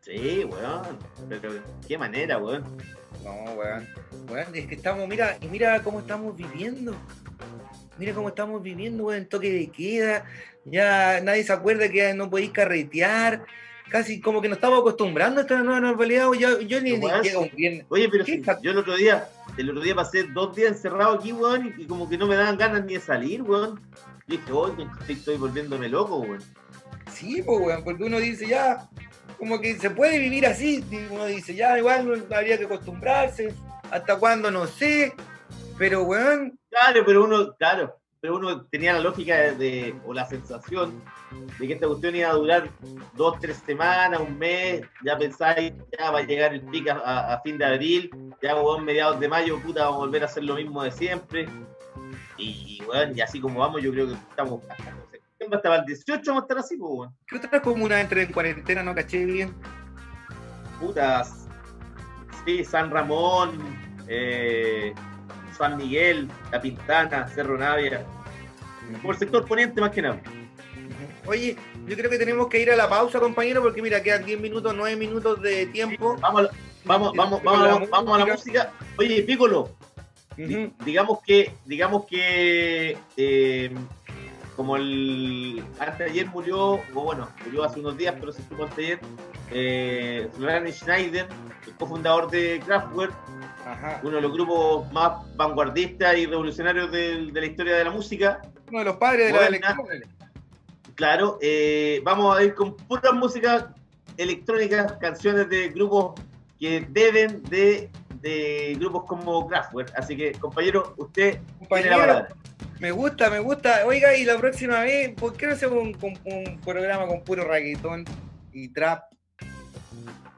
[0.00, 0.98] Sí, weón.
[1.28, 1.50] Pero
[1.86, 2.64] qué manera, weón.
[3.24, 3.86] No, weón.
[4.28, 6.96] Weón, es que estamos, mira, y mira cómo estamos viviendo.
[7.98, 10.24] Mira cómo estamos viviendo, weón, toque de queda.
[10.64, 13.44] Ya nadie se acuerda que no podéis carretear.
[13.90, 16.30] Casi como que nos estamos acostumbrando a esta nueva normalidad.
[16.32, 17.86] Yo, yo ni, ni llega un viernes.
[17.88, 21.14] Oye, pero ¿Qué si yo el otro día, el otro día pasé dos días encerrado
[21.14, 23.80] aquí, weón, y, y como que no me daban ganas ni de salir, weón.
[24.26, 26.42] Y dije, oye, estoy, volviéndome loco, weón.
[27.12, 28.88] Sí, pues, weón, porque uno dice ya,
[29.38, 30.84] como que se puede vivir así.
[31.10, 33.54] Uno dice ya, igual no habría que acostumbrarse.
[33.90, 34.50] ¿Hasta cuándo?
[34.50, 35.14] No sé.
[35.78, 40.26] Pero, weón, Claro, pero uno, claro, pero uno tenía la lógica de, de- o la
[40.26, 41.02] sensación
[41.58, 42.70] de que esta cuestión iba a durar
[43.14, 47.40] dos, tres semanas, un mes, ya pensáis, ya va a llegar el pico a, a
[47.42, 48.10] fin de abril,
[48.42, 51.48] ya weón, mediados de mayo, puta, vamos a volver a hacer lo mismo de siempre.
[52.36, 56.22] Y, weón, y así como vamos, yo creo que estamos hasta septiembre, hasta el 18
[56.26, 57.16] vamos a estar así, pues, weón.
[57.26, 58.82] ¿qué otras comunas entran en cuarentena?
[58.82, 59.54] No caché bien.
[60.80, 61.48] Putas.
[62.44, 63.58] Sí, San Ramón,
[64.06, 64.94] eh,
[65.56, 68.04] San Miguel, La Pintana, Cerro Navia,
[69.02, 70.20] por el sector poniente más que nada.
[71.28, 74.40] Oye, yo creo que tenemos que ir a la pausa, compañero, porque mira, quedan 10
[74.40, 76.16] minutos, 9 minutos de tiempo.
[76.20, 76.50] Vamos, a-
[76.84, 78.72] vamos, vamos, vamos, vamos a la música.
[78.96, 79.70] Oye, Piccolo,
[80.84, 83.74] digamos que, digamos que eh,
[84.56, 85.62] como el
[85.98, 89.00] de ayer murió, o bueno, murió hace unos días, pero se estuvo de ayer,
[89.50, 91.28] eh, Florian Schneider,
[91.66, 93.12] el cofundador de Kraftwerk,
[93.66, 94.00] Ajá.
[94.02, 98.40] uno de los grupos más vanguardistas y revolucionarios de, la historia de la música.
[98.70, 100.08] Uno de los padres de la electrónica.
[101.02, 103.72] Claro, eh, vamos a ir con pura música
[104.16, 106.20] electrónica, canciones de grupos
[106.58, 107.88] que deben de,
[108.20, 109.92] de grupos como Kraftwerk.
[109.96, 112.28] Así que, compañero, usted tiene la Compañero, palabra.
[112.80, 113.86] me gusta, me gusta.
[113.86, 117.44] Oiga, y la próxima vez, ¿por qué no hacemos un, un- un programa con puro
[117.44, 118.04] reggaetón
[118.52, 119.04] y trap?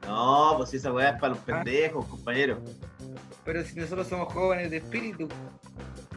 [0.05, 1.35] No, pues esa weá es para Ah.
[1.37, 2.59] los pendejos, compañero.
[3.43, 5.27] Pero si nosotros somos jóvenes de espíritu.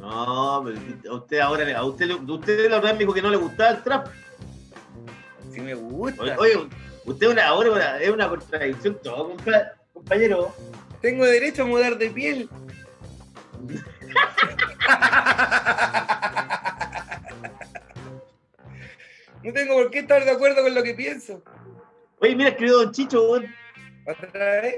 [0.05, 0.79] No, pero
[1.11, 3.71] a usted ahora, le- a usted, usted la verdad me dijo que no le gustaba
[3.71, 4.09] el trap.
[5.51, 6.23] Si me gusta.
[6.38, 6.69] Oye,
[7.07, 10.55] usted una, ahora es una contradicción todo, compa- compañero.
[11.01, 12.49] Tengo derecho a mudar de piel.
[19.43, 21.43] No tengo por qué estar de acuerdo con lo que pienso.
[22.21, 23.47] Oye, mira, escribió Don Chicho, weón.
[24.07, 24.77] ¿Otra vez?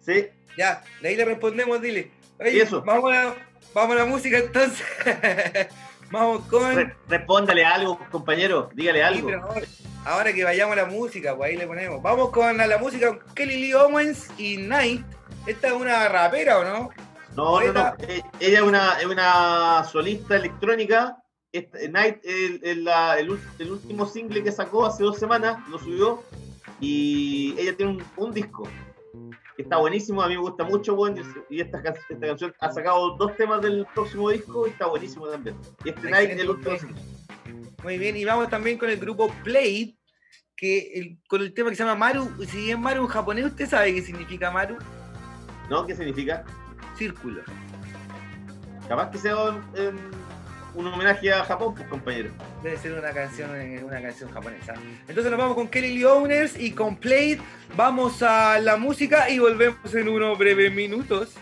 [0.00, 0.26] Sí,
[0.58, 2.10] Ya, de ahí le respondemos, dile.
[2.38, 2.82] Oye, ¿Y eso?
[2.82, 3.34] Vamos, a
[3.74, 4.84] vamos a la música entonces.
[6.10, 6.74] vamos con.
[6.74, 9.30] re- respóndale algo, compañero, dígale algo.
[9.30, 9.66] ahora,
[10.04, 12.02] ahora que vayamos a la música, pues ahí le ponemos.
[12.02, 15.04] Vamos con la, la música con Kelly Lee Owens y Night.
[15.46, 16.90] ¿Esta es una rapera o no?
[17.36, 17.94] No, no, no.
[18.08, 21.16] Eh, Ella es una, es una solista electrónica.
[21.52, 26.22] Esta- Night, el, el- el el último single que sacó hace dos semanas, lo subió.
[26.80, 28.68] Y ella tiene un, un disco
[29.56, 30.22] que está buenísimo.
[30.22, 33.60] A mí me gusta mucho, bueno, y esta, can- esta canción ha sacado dos temas
[33.62, 35.56] del próximo disco y está buenísimo también.
[35.84, 36.76] Y este Night es el último.
[37.82, 39.96] Muy bien, y vamos también con el grupo Play,
[40.56, 42.30] que el- con el tema que se llama Maru.
[42.46, 44.76] Si es Maru en japonés, ¿usted sabe qué significa Maru?
[45.68, 45.86] ¿No?
[45.86, 46.44] ¿Qué significa?
[46.96, 47.42] Círculo.
[48.88, 49.62] Capaz que sea un,
[50.74, 52.30] un- homenaje a Japón, pues, compañero.
[52.62, 54.74] Debe ser una canción, eh, una canción japonesa.
[55.08, 57.38] Entonces nos vamos con Kelly Lee Owners y con Play.
[57.76, 61.34] Vamos a la música y volvemos en unos breves minutos.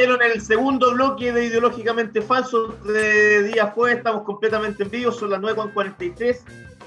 [0.00, 3.92] En el segundo bloque de Ideológicamente Falso de Día Fue.
[3.92, 6.38] Estamos completamente en vivo, son las 9.43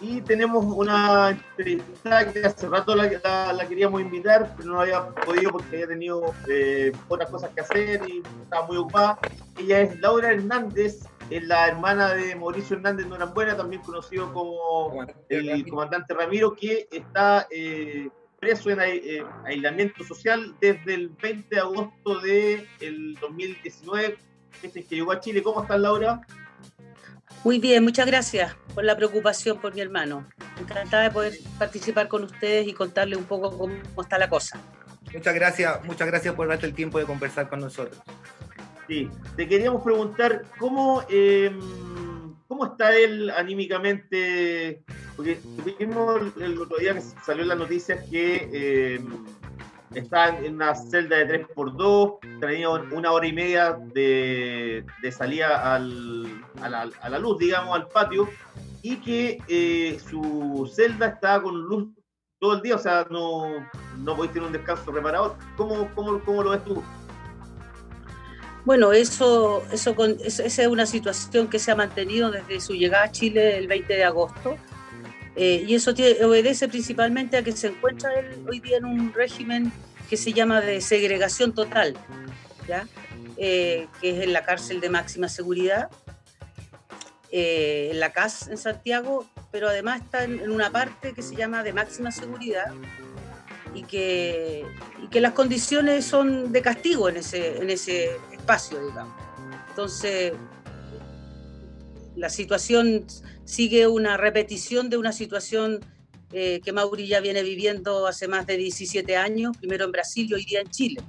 [0.02, 5.76] y tenemos una entrevista que hace rato la, queríamos invitar, pero no había podido porque
[5.76, 9.20] había tenido eh, otras cosas que hacer y estaba muy ocupada.
[9.60, 15.70] Ella es Laura Hernández, es la hermana de Mauricio Hernández Norambuena, también conocido como el
[15.70, 17.48] comandante Ramiro, que está...
[17.52, 18.10] Eh,
[18.46, 24.18] preso en eh, aislamiento social desde el 20 de agosto del de 2019,
[24.62, 25.42] este que llegó a Chile.
[25.42, 26.22] ¿Cómo estás, Laura?
[27.44, 30.28] Muy bien, muchas gracias por la preocupación por mi hermano.
[30.60, 34.62] Encantada de poder participar con ustedes y contarle un poco cómo está la cosa.
[35.12, 38.00] Muchas gracias, muchas gracias por darte el tiempo de conversar con nosotros.
[38.88, 41.04] Sí, te queríamos preguntar cómo...
[41.10, 41.52] Eh,
[42.48, 44.84] ¿Cómo está él anímicamente?
[45.16, 45.40] Porque
[45.80, 49.02] vimos el otro día que salió en las noticias que eh,
[49.96, 56.70] está en una celda de 3x2, tenía una hora y media de, salida al, a,
[57.10, 58.30] la, luz, digamos, al patio,
[58.84, 61.88] y que eh, su celda está con luz
[62.40, 65.36] todo el día, o sea, no, no podéis tener un descanso reparador.
[65.56, 66.84] ¿Cómo, cómo, cómo lo ves tú?
[68.66, 73.12] Bueno, eso, eso, esa es una situación que se ha mantenido desde su llegada a
[73.12, 74.58] Chile el 20 de agosto.
[75.36, 75.92] Eh, y eso
[76.24, 78.10] obedece principalmente a que se encuentra
[78.50, 79.72] hoy día en un régimen
[80.10, 81.96] que se llama de segregación total,
[82.68, 82.88] ¿ya?
[83.38, 85.90] Eh, que es en la cárcel de máxima seguridad,
[87.32, 91.64] eh, en la CAS en Santiago, pero además está en, una parte que se llama
[91.64, 92.74] de máxima seguridad,
[93.74, 94.66] y que,
[95.04, 99.16] y que las condiciones son de castigo en ese, en ese espacio, digamos.
[99.70, 100.34] Entonces,
[102.16, 103.06] la situación
[103.44, 105.80] sigue una repetición de una situación
[106.32, 110.34] eh, que Mauri ya viene viviendo hace más de 17 años, primero en Brasil y
[110.36, 111.02] hoy día en Chile.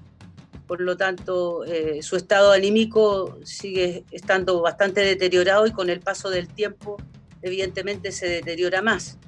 [0.67, 6.31] Por lo tanto, eh, su estado anímico sigue estando bastante deteriorado y con el paso
[6.31, 6.97] del tiempo,
[7.43, 9.19] evidentemente, se deteriora más.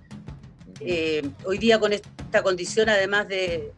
[0.81, 3.73] Eh, hoy día con esta condición, además de,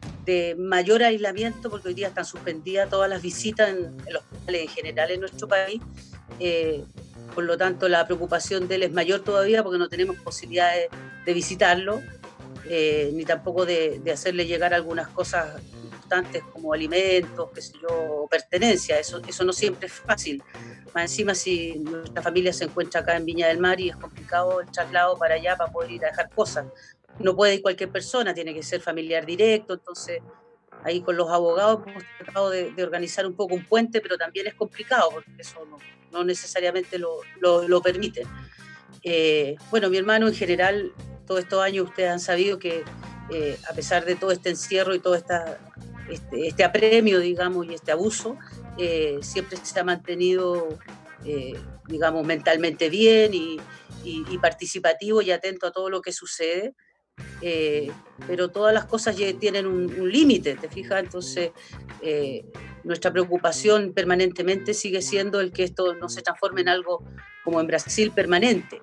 [0.57, 5.11] mayor aislamiento, porque hoy día están suspendidas todas las visitas en, los hospitales en general
[5.11, 5.81] en nuestro país,
[6.39, 6.83] eh,
[7.33, 10.89] por lo tanto la preocupación de él es mayor todavía porque no tenemos posibilidades
[11.25, 12.01] de visitarlo,
[12.69, 18.99] eh, ni tampoco de, hacerle llegar algunas cosas importantes como alimentos, qué sé yo, pertenencia,
[18.99, 20.43] eso, eso no siempre es fácil.
[20.93, 24.59] Más encima si nuestra familia se encuentra acá en Viña del Mar y es complicado
[24.59, 26.65] el traslado para allá para poder ir a dejar cosas.
[27.23, 30.21] No puede ir cualquier persona, tiene que ser familiar directo, entonces
[30.83, 34.53] ahí con los abogados hemos tratado de, organizar un poco un puente, pero también es
[34.53, 35.59] complicado porque eso
[36.11, 38.23] no, necesariamente lo, lo, permite.
[39.03, 40.91] Eh, bueno, mi hermano en general,
[41.25, 42.83] todos estos años ustedes han sabido que
[43.31, 45.35] eh, a pesar de todo este encierro y todo este,
[46.33, 48.37] este apremio, digamos, y este abuso,
[48.77, 50.77] eh, siempre se ha mantenido,
[51.87, 53.59] digamos, mentalmente bien y,
[54.41, 56.73] participativo y atento a todo lo que sucede.
[57.41, 57.91] Eh,
[58.27, 61.03] pero todas las cosas tienen un, límite, ¿te fijas?
[61.03, 61.51] Entonces,
[62.83, 67.03] nuestra preocupación permanentemente sigue siendo el que esto no se transforme en algo
[67.43, 68.81] como en Brasil permanente.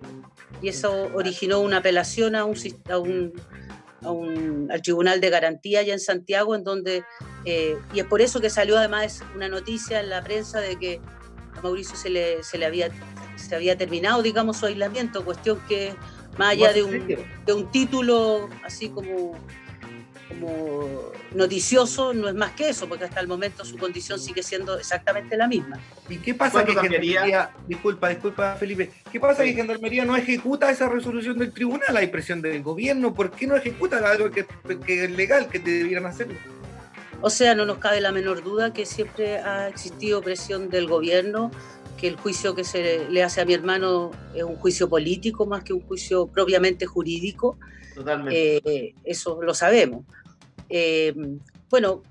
[0.60, 2.56] Y eso originó una apelación a un,
[2.90, 7.04] a un al Tribunal de Garantía allá en Santiago, en donde,
[7.44, 11.00] eh, y es por eso que salió además una noticia en la prensa de que
[11.56, 12.90] a Mauricio se le, se le había,
[13.36, 15.94] se había terminado, digamos, su aislamiento, cuestión que
[16.38, 17.06] más allá de un,
[17.46, 19.36] de un título así como
[20.28, 24.78] como noticioso no es más que eso, porque hasta el momento su condición sigue siendo
[24.78, 25.78] exactamente la misma.
[26.08, 30.88] ¿Y qué pasa que Gendarmería, disculpa, disculpa Felipe, qué pasa que Gendarmería no ejecuta esa
[30.88, 34.46] resolución del tribunal, hay presión del gobierno, ¿por qué no ejecuta algo que,
[34.86, 36.34] es legal, que debieran hacerlo?
[37.20, 41.50] O sea, no nos cabe la menor duda que siempre ha existido presión del gobierno,
[41.98, 45.64] que el juicio que se le hace a mi hermano es un juicio político más
[45.64, 47.58] que un juicio propiamente jurídico.
[47.94, 48.62] Totalmente.
[48.64, 50.04] Eh, eso lo sabemos.
[50.68, 51.12] Eh,
[51.68, 52.02] bueno,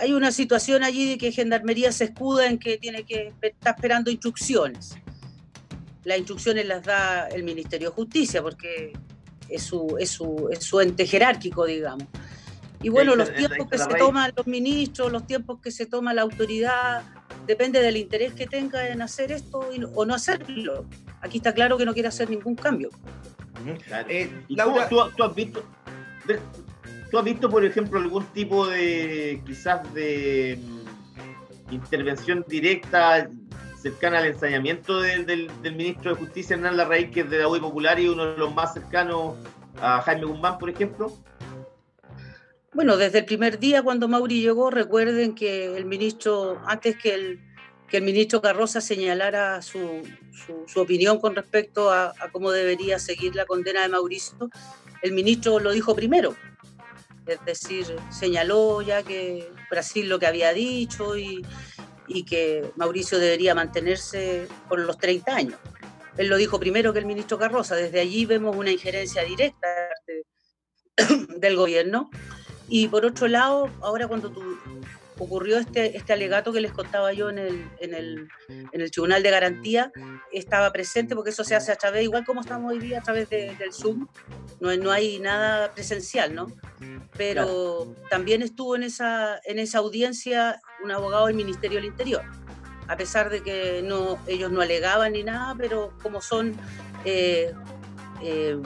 [0.00, 4.10] hay una situación allí de que Gendarmería se escuda en que tiene que está esperando
[4.10, 4.96] instrucciones.
[6.04, 8.92] Las instrucciones las da el Ministerio de Justicia porque
[9.48, 12.06] es su, es su, es su ente jerárquico, digamos.
[12.82, 16.22] Y bueno, los tiempos que se toman los ministros, los tiempos que se toma la
[16.22, 17.02] autoridad,
[17.46, 20.86] depende del interés que tenga en hacer esto o no hacerlo.
[21.20, 22.90] Aquí está claro que no quiere hacer ningún cambio.
[24.08, 25.64] Eh, Laura, ¿tú, has visto,
[27.10, 33.28] ¿Tú has visto, por ejemplo, algún tipo de, quizás, de mm, intervención directa
[33.80, 37.98] cercana al ensañamiento del, ministro de Justicia, Hernán Larraín, que es de la UI Popular
[37.98, 39.36] y uno de los más cercanos
[39.80, 41.12] a Jaime Guzmán, por ejemplo?
[42.74, 47.40] Bueno, desde el primer día cuando Mauri llegó, recuerden que el ministro, antes que el,
[47.88, 50.02] que el ministro Carroza señalara su,
[50.66, 54.50] su, opinión con respecto a, cómo debería seguir la condena de Mauricio,
[55.02, 56.36] el ministro lo dijo primero.
[57.26, 61.44] Es decir, señaló ya que Brasil lo que había dicho y,
[62.06, 65.58] y que Mauricio debería mantenerse por los 30 años.
[66.18, 67.76] Él lo dijo primero que el ministro Carroza.
[67.76, 69.68] Desde allí vemos una injerencia directa
[71.36, 72.10] del gobierno.
[72.68, 74.42] Y por otro lado, ahora cuando tú,
[75.18, 79.22] ocurrió este, este alegato que les contaba yo en el, en, el, en el Tribunal
[79.22, 79.92] de Garantía,
[80.32, 83.28] estaba presente porque eso se hace a través, igual como estamos hoy día, a través
[83.28, 84.06] del Zoom,
[84.60, 86.46] no, no hay nada presencial, ¿no?
[87.16, 92.22] Pero también estuvo en esa, en esa audiencia un abogado del Ministerio del Interior,
[92.86, 96.54] a pesar de que no, ellos no alegaban ni nada, pero como son...
[97.04, 97.52] Eh,
[98.22, 98.60] eh,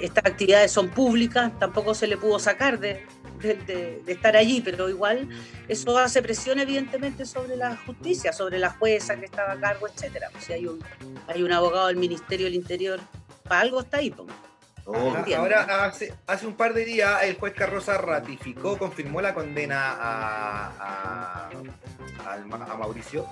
[0.00, 3.04] estas actividades son públicas, tampoco se le pudo sacar de,
[3.42, 5.28] de, estar allí, pero igual
[5.68, 10.28] eso hace presión evidentemente sobre la justicia, sobre la jueza que estaba a cargo, etcétera.
[10.32, 10.82] Pues si hay un,
[11.26, 13.00] hay un abogado del Ministerio del Interior,
[13.44, 14.10] para algo está ahí.
[14.10, 14.28] Pues.
[15.36, 21.48] ahora, hace, hace un par de días, el juez Carroza ratificó, confirmó la condena a,
[21.48, 23.26] a, Mauricio.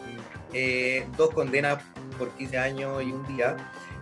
[0.53, 1.83] Eh, dos condenas
[2.19, 3.57] por 15 años y un día.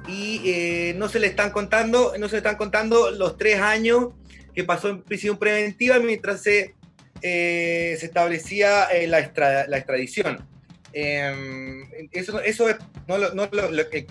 [0.09, 4.09] Y eh, no se le están contando, no se le están contando los tres años
[4.55, 6.75] que pasó en prisión preventiva mientras se,
[7.23, 10.49] eh, se establecía eh, la, extradición.
[10.95, 13.51] Em, eso, eso es, no, no,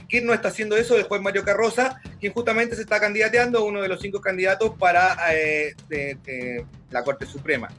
[0.07, 0.95] ¿quién no está haciendo eso?
[0.95, 5.17] El juez Mario Carroza, quien justamente se está candidateando, uno de los cinco candidatos para
[5.33, 5.73] eh,
[6.91, 7.69] la Corte Suprema.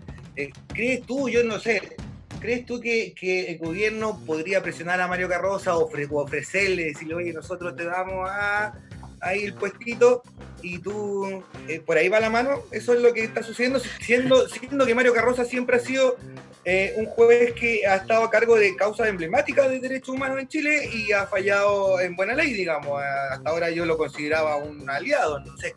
[0.74, 1.96] ¿Crees tú, yo no sé,
[2.40, 3.14] ¿crees tú que,
[3.48, 8.72] el gobierno podría presionar a Mario Carroza o, ofrecerle, decirle, oye, nosotros te damos a
[9.20, 10.22] ahí el puestito
[10.62, 14.48] y tú, eh, por ahí va la mano, eso es lo que está sucediendo, siendo,
[14.48, 16.16] siendo que Mario Carroza siempre ha sido
[16.64, 20.48] eh, un juez que ha estado a cargo de causas emblemáticas de derechos humanos en
[20.48, 23.00] Chile y ha fallado en buena ley, digamos.
[23.30, 25.74] Hasta ahora yo lo consideraba un aliado, no sé,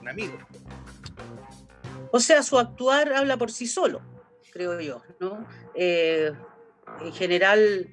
[0.00, 0.36] un amigo.
[2.10, 4.00] O sea, su actuar habla por sí solo,
[4.52, 5.46] creo yo, ¿no?
[5.74, 6.32] Eh,
[7.02, 7.88] en general,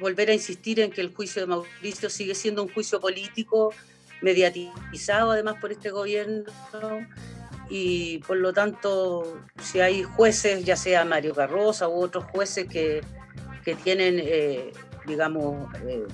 [0.00, 3.72] volver a insistir en que el juicio de Mauricio sigue siendo un juicio político,
[4.22, 6.44] mediatizado además por este gobierno,
[7.70, 13.02] y por lo tanto, si hay jueces, ya sea Mario Carroza u otros jueces que,
[13.64, 14.72] que tienen, eh,
[15.06, 16.06] digamos, eh,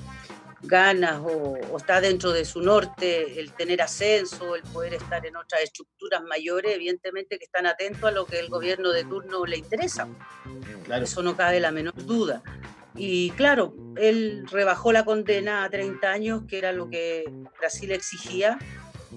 [0.66, 5.36] ganas o, o, está dentro de su norte el tener ascenso, el poder estar en
[5.36, 9.58] otras estructuras mayores, evidentemente que están atentos a lo que el gobierno de turno le
[9.58, 10.08] interesa.
[10.84, 11.04] Claro.
[11.04, 12.42] Eso no cabe la menor duda.
[12.96, 17.24] Y claro, él rebajó la condena a 30 años, que era lo que
[17.58, 18.58] Brasil exigía,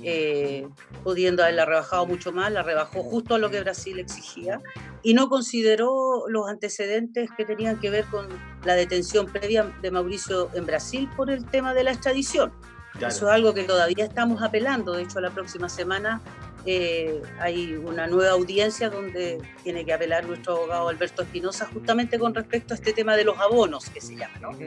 [0.04, 0.68] eh,
[1.04, 4.62] pudiendo haberla rebajado mucho más, la rebajó justo a lo que Brasil exigía
[5.04, 8.28] y no consideró los antecedentes que tenían que ver con
[8.66, 12.52] la detención previa de Mauricio en Brasil por el tema de la extradición.
[12.96, 16.20] Eso es algo que todavía estamos apelando, de hecho la próxima semana
[16.66, 22.34] eh, hay una nueva audiencia donde tiene que apelar nuestro abogado Alberto Espinosa justamente con
[22.34, 24.58] respecto a este tema de los abonos que se llama, ¿no?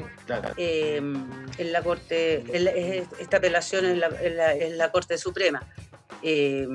[0.57, 2.45] Eh, en la Corte,
[3.19, 5.63] esta apelación en la, Corte Suprema.
[6.23, 6.67] Eh,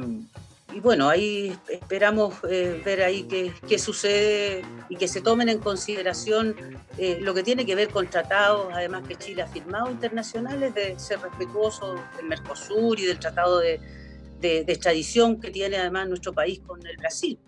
[0.73, 6.55] y bueno, ahí esperamos ver ahí qué, qué, sucede y que se tomen en consideración
[7.21, 11.21] lo que tiene que ver con tratados, además que Chile ha firmado internacionales, de ser
[11.21, 13.79] respetuoso del Mercosur y del Tratado de,
[14.45, 17.39] de, extradición que tiene además nuestro país con el Brasil.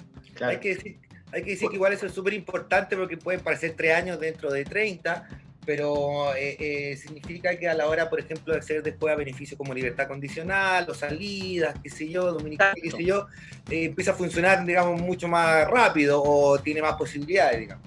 [0.42, 1.00] Hay, que decir,
[1.32, 4.52] hay que decir que igual eso es súper importante porque pueden parecer tres años dentro
[4.52, 5.28] de 30,
[5.66, 9.58] pero eh, eh, significa que a la hora, por ejemplo, de acceder después a beneficios
[9.58, 13.28] como libertad condicional o salidas, qué sé yo, dominical, qué sé yo,
[13.70, 17.86] eh, empieza a funcionar, digamos, mucho más rápido o tiene más posibilidades, digamos.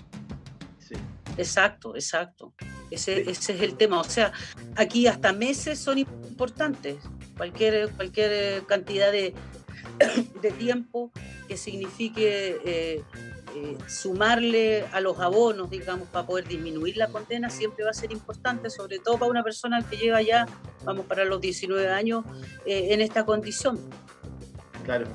[0.79, 0.95] Sí.
[1.39, 2.53] Exacto, exacto.
[2.91, 4.01] Ese, ese es el tema.
[4.01, 4.33] O sea,
[4.77, 6.97] aquí hasta meses son importantes
[7.41, 9.33] cualquier, cualquier cantidad de,
[10.43, 11.11] de tiempo
[11.49, 13.03] que signifique eh,
[13.57, 18.13] eh, sumarle a los abonos, digamos, para poder disminuir la condena, siempre va a ser
[18.13, 20.47] importante, sobre todo para una persona que lleva ya,
[20.85, 22.27] vamos, para los 19 años
[22.67, 23.81] eh, en esta condición.
[24.85, 25.07] Claro.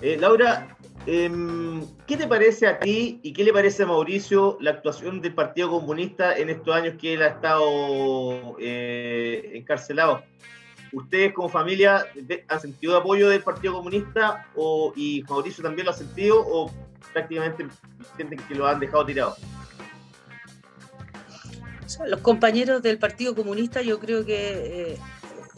[0.00, 5.20] Laura, em, ¿qué te parece a ti y qué le parece a Mauricio la actuación
[5.20, 10.24] del Partido Comunista en estos años que él ha estado encarcelado?
[10.94, 12.06] ¿Ustedes como familia
[12.48, 16.70] han sentido apoyo del Partido Comunista o, y Mauricio también lo ha sentido o
[17.12, 17.66] prácticamente
[18.16, 19.36] sienten que lo han dejado tirado?
[22.06, 24.98] los compañeros del Partido Comunista yo creo que eh,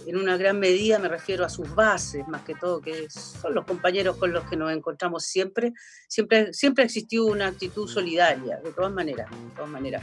[0.07, 3.65] en una gran medida me refiero a sus bases, más que todo, que son los
[3.65, 5.73] compañeros con los que nos encontramos siempre.
[6.09, 9.31] Siempre, siempre ha existido una actitud solidaria, de todas maneras.
[9.31, 10.03] De todas maneras.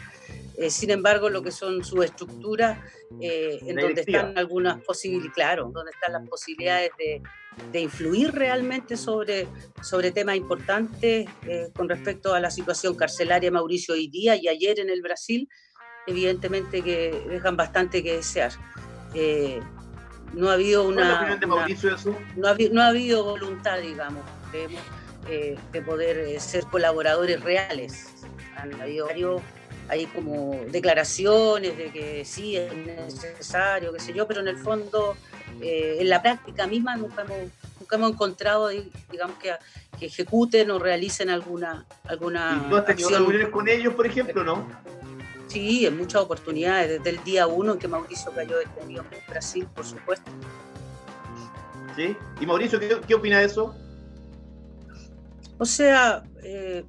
[0.57, 2.79] Eh, sin embargo, lo que son sus estructuras,
[3.19, 7.21] eh, en donde están algunas posibilidades, claro, donde están las posibilidades de,
[7.71, 9.47] de influir realmente sobre,
[9.81, 14.79] sobre temas importantes eh, con respecto a la situación carcelaria Mauricio hoy día y ayer
[14.79, 15.49] en el Brasil,
[16.07, 18.51] evidentemente que dejan bastante que desear.
[19.15, 19.59] Eh,
[20.33, 21.69] no ha habido una, no, ha,
[22.71, 24.23] no, ha, habido voluntad, digamos,
[25.29, 28.09] eh, de poder ser colaboradores reales.
[28.57, 29.07] Han habido
[29.89, 35.15] hay como declaraciones de que sí es necesario, qué sé yo, pero en el fondo,
[35.61, 38.69] eh, en la práctica misma nunca hemos, nunca hemos encontrado,
[39.11, 39.53] digamos, que,
[39.99, 44.43] que ejecuten o realicen alguna, alguna ¿Y tú has tenido reuniones con ellos, por ejemplo,
[44.43, 44.67] no?
[45.47, 49.67] Sí, en muchas oportunidades, desde el día uno en que Mauricio cayó detenido en Brasil,
[49.75, 50.31] por supuesto.
[51.95, 52.15] ¿Sí?
[52.41, 53.75] ¿Y Mauricio qué, qué opina de eso?
[55.59, 56.83] O sea, eh,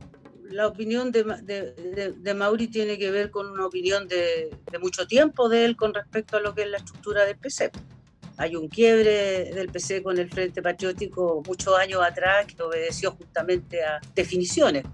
[0.50, 4.50] la opinión de, de, de, Mauri tiene que ver con una opinión de,
[4.80, 7.70] mucho tiempo de él con respecto a lo que es la estructura del PC.
[8.36, 13.84] Hay un quiebre del PC con el Frente Patriótico muchos años atrás que obedeció justamente
[13.84, 14.84] a definiciones.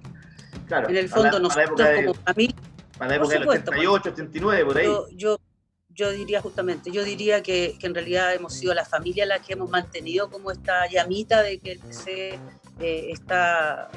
[0.66, 2.56] Claro, en el fondo, nosotros como familia.
[3.00, 4.84] Para la época del 88, 89, por ahí.
[4.84, 5.40] Yo, yo,
[5.88, 9.54] yo, diría justamente, yo diría que, que, en realidad hemos sido la familia la que
[9.54, 12.38] hemos mantenido como esta llamita de que el PC
[12.78, 13.90] eh, está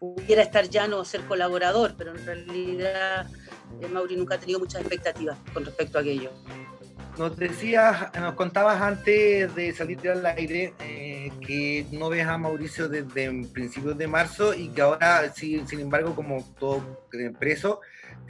[0.00, 3.28] pudiera estar ya no ser colaborador, pero en realidad
[3.80, 6.32] eh, Mauri nunca ha tenido muchas expectativas con respecto a aquello.
[7.16, 12.88] Nos decías, nos contabas antes de salir al aire eh, que no ves a Mauricio
[12.88, 16.82] desde principios de marzo y que ahora, sí, sin embargo, como todo
[17.38, 17.80] preso,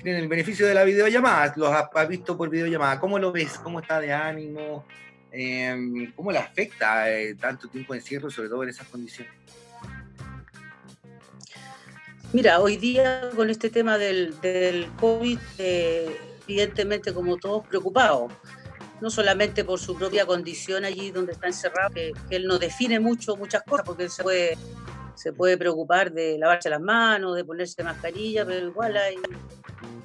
[0.03, 1.53] tienen el beneficio de la videollamada.
[1.57, 3.01] Los has, visto por videollamada.
[3.01, 3.59] ¿Cómo lo ves?
[3.59, 4.85] ¿Cómo está de ánimo?
[5.31, 7.05] Eh, ¿Cómo le afecta
[7.41, 9.33] tanto tiempo de encierro, sobre todo en esas condiciones?
[12.31, 16.15] Mira, hoy día con este tema del, del COVID, eh,
[16.47, 18.31] evidentemente como todos preocupados,
[19.01, 23.35] no solamente por su propia condición allí donde está encerrado, que, él no define mucho
[23.37, 24.59] muchas cosas, porque él se puede,
[25.15, 29.17] se puede preocupar de lavarse las manos, de ponerse mascarilla, pero igual hay,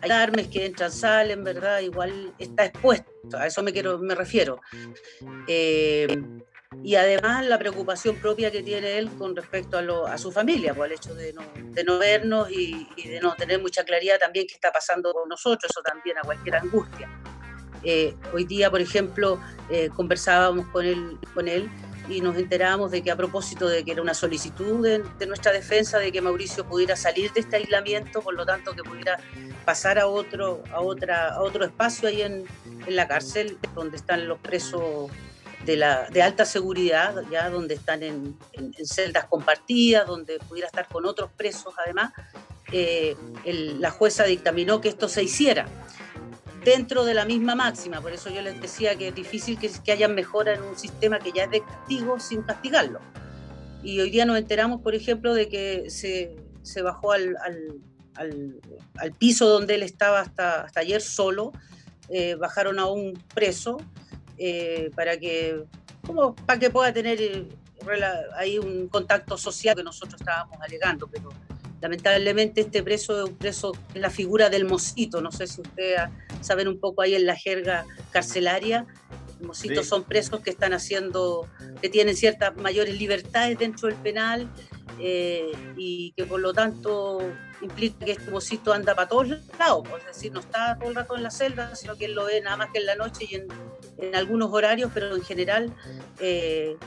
[0.02, 1.80] hay armes que entran, salen, ¿verdad?
[1.80, 4.60] Igual está expuesto, a eso me, quiero, me refiero.
[5.48, 6.08] Eh,
[6.84, 10.94] y además la preocupación propia que tiene él con respecto a, su familia, por el
[10.94, 15.30] hecho de no, vernos y, de no tener mucha claridad también qué está pasando con
[15.30, 17.10] nosotros, eso también a cualquier angustia.
[17.84, 21.70] Eh, hoy día, por ejemplo, eh, conversábamos con él, con él
[22.10, 26.00] y nos enterábamos de que a propósito de que era una solicitud de, nuestra defensa
[26.00, 29.20] de que Mauricio pudiera salir de este aislamiento, por lo tanto que pudiera
[29.66, 32.46] pasar a otro, a otra, a otro espacio ahí en,
[32.86, 35.10] en la cárcel donde están los presos
[35.66, 38.38] de, la, de alta seguridad, ya donde están en,
[38.84, 42.12] celdas compartidas, donde pudiera estar con otros presos además,
[42.72, 45.68] eh, la jueza dictaminó que esto se hiciera
[46.64, 48.02] dentro de la misma máxima.
[48.02, 51.20] Por eso yo les decía que es difícil que, que haya mejora en un sistema
[51.20, 53.00] que ya es de castigo sin castigarlo.
[53.84, 57.36] Y hoy día nos enteramos, por ejemplo, de que se, se bajó al,
[58.16, 58.60] al,
[58.96, 61.52] al, piso donde él estaba hasta, hasta ayer solo,
[62.10, 63.78] eh, bajaron a un preso
[64.38, 65.64] eh, para que
[66.06, 67.48] como para que pueda tener eh,
[68.36, 71.30] ahí un contacto social que nosotros estábamos alegando, pero
[71.84, 76.00] lamentablemente este preso es un preso en la figura del mosito, no sé si ustedes
[76.40, 78.86] saben un poco ahí en la jerga carcelaria,
[79.28, 81.46] los mositos son presos que están haciendo,
[81.82, 84.50] que tienen ciertas mayores libertades dentro del penal
[84.98, 87.20] eh, y que por lo tanto
[87.62, 89.28] implica que este mosito anda para todos
[89.60, 92.24] lados, es decir, no está todo el rato en la celda, sino que él lo
[92.24, 93.48] ve nada más que en la noche y en,
[93.98, 95.76] en algunos horarios, pero en general
[96.22, 96.78] eh,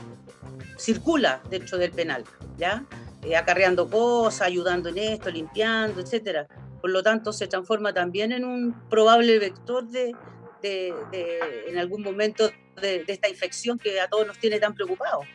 [0.79, 2.23] circula dentro del penal,
[2.57, 2.83] ¿ya?
[3.27, 6.47] Eh, acarreando cosas, ayudando en esto, limpiando, etcétera.
[6.79, 10.15] Por lo tanto, se transforma también en un probable vector de,
[10.61, 12.49] de, de en algún momento
[12.81, 15.25] de, esta infección que a todos nos tiene tan preocupados.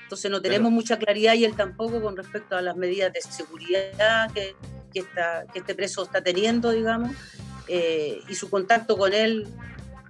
[0.00, 4.30] Entonces no tenemos mucha claridad y él tampoco con respecto a las medidas de seguridad
[4.32, 4.54] que,
[4.92, 7.10] que, está, que este preso está teniendo, digamos,
[7.66, 9.48] eh, y su contacto con él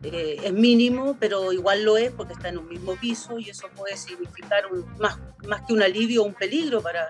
[0.03, 3.69] eh, es mínimo, pero igual lo es porque está en un mismo piso y eso
[3.77, 4.65] puede significar
[4.99, 7.09] más, más que un alivio o un peligro para,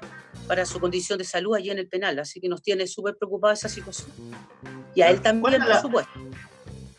[0.48, 2.18] para su condición de salud allí en el penal.
[2.18, 4.10] Así que nos tiene súper preocupada esa situación.
[4.94, 6.12] Y a él también, por supuesto.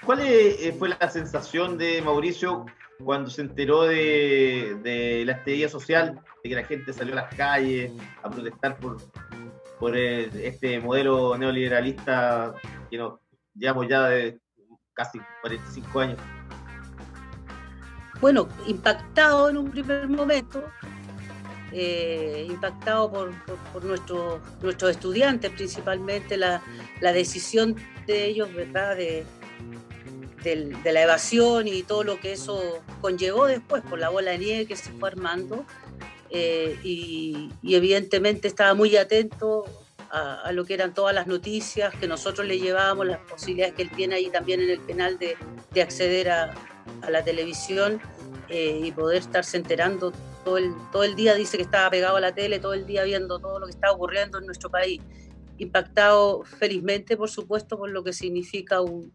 [0.05, 2.65] ¿Cuál eh, fue la sensación de Mauricio
[3.03, 7.35] cuando se enteró de, de la estadía social, de que la gente salió a las
[7.35, 7.91] calles
[8.23, 8.97] a protestar por,
[9.79, 12.53] por este modelo neoliberalista
[12.89, 13.19] que nos
[13.55, 14.39] llevamos ya de
[14.93, 16.19] casi 45 años?
[18.21, 20.63] bueno, impactado en un primer momento,
[21.71, 23.33] eh, impactado por,
[23.73, 26.61] por, nuestros, nuestros estudiantes, principalmente la,
[27.01, 27.75] la, decisión
[28.05, 29.25] de ellos, ¿verdad?, de,
[30.43, 34.65] de, la evasión y todo lo que eso conllevó después por la bola de nieve
[34.67, 35.65] que se fue armando.
[36.29, 39.65] Eh, y, evidentemente estaba muy atento
[40.11, 43.91] a, lo que eran todas las noticias que nosotros le llevábamos, las posibilidades que él
[43.91, 45.37] tiene ahí también en el penal de,
[45.71, 46.53] de acceder a,
[47.01, 48.01] a, la televisión
[48.49, 50.11] eh, y poder estarse enterando
[50.43, 53.03] todo el, todo el día, dice que estaba pegado a la tele, todo el día
[53.03, 55.01] viendo todo lo que estaba ocurriendo en nuestro país,
[55.57, 59.13] impactado felizmente, por supuesto, por lo que significa un,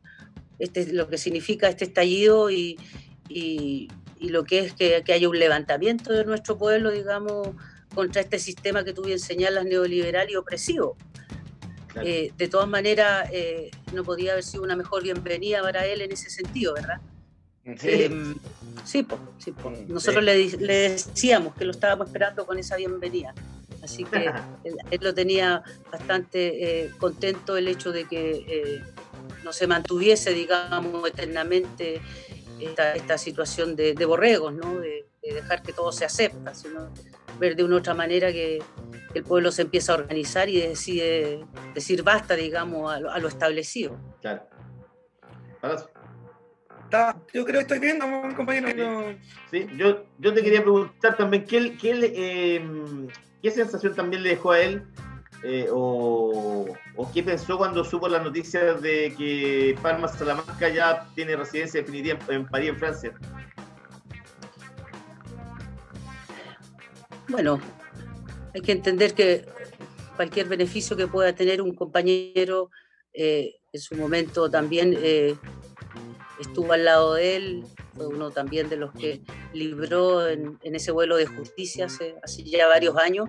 [0.59, 2.79] este, lo que significa este estallido y,
[3.29, 3.89] y,
[4.21, 7.49] lo que es que, que, haya un levantamiento de nuestro pueblo, digamos,
[7.95, 10.97] contra este sistema que tú bien señalas, neoliberal y opresivo.
[12.03, 16.13] Eh, de todas maneras, eh, no podía haber sido una mejor bienvenida para él en
[16.13, 17.01] ese sentido, ¿verdad?
[17.65, 18.35] Sí, eh,
[18.85, 19.07] sí,
[19.39, 19.55] sí
[19.89, 23.35] nosotros le, le, decíamos que lo estábamos esperando con esa bienvenida.
[23.83, 24.31] Así que
[24.65, 28.83] él, lo tenía bastante contento el hecho de que
[29.43, 32.01] no se mantuviese, digamos, eternamente
[32.61, 34.79] esta, esta situación de, de borregos, ¿no?
[34.81, 36.89] De, dejar que todo se acepta, sino
[37.39, 38.63] ver de una otra manera que,
[39.15, 43.99] el pueblo se empieza a organizar y decide decir basta, digamos, a lo, establecido.
[44.21, 44.47] Claro.
[47.33, 48.05] yo creo que estoy viendo,
[48.37, 49.15] compañero.
[49.51, 52.63] Sí, yo, yo te quería preguntar también, ¿qué, qué, eh,
[53.43, 54.87] ¿qué sensación también le dejó a él
[55.43, 56.67] eh, o,
[57.13, 62.47] qué pensó cuando supo las noticias de que Palma Salamanca ya tiene residencia definitiva en,
[62.47, 63.15] París, en Francia?
[67.29, 67.61] Bueno,
[68.55, 69.45] hay que entender que
[70.17, 72.71] cualquier beneficio que pueda tener un compañero
[73.13, 75.37] eh, en su momento también eh,
[76.41, 77.65] estuvo al lado de él,
[77.95, 79.23] fue uno también de los que
[79.53, 82.15] libró en, ese vuelo de justicia hace,
[82.45, 83.29] ya varios años.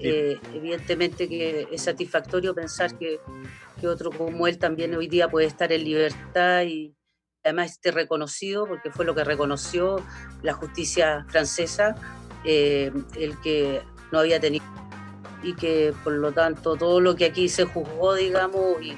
[0.00, 3.20] Eh, evidentemente que es satisfactorio pensar que,
[3.80, 6.94] que, otro como él también hoy día puede estar en libertad y
[7.44, 9.96] además esté reconocido, porque fue lo que reconoció
[10.42, 11.94] la justicia francesa,
[12.44, 13.82] eh, el que
[14.12, 14.64] no había tenido
[15.42, 18.96] y que por lo tanto todo lo que aquí se juzgó, digamos, y,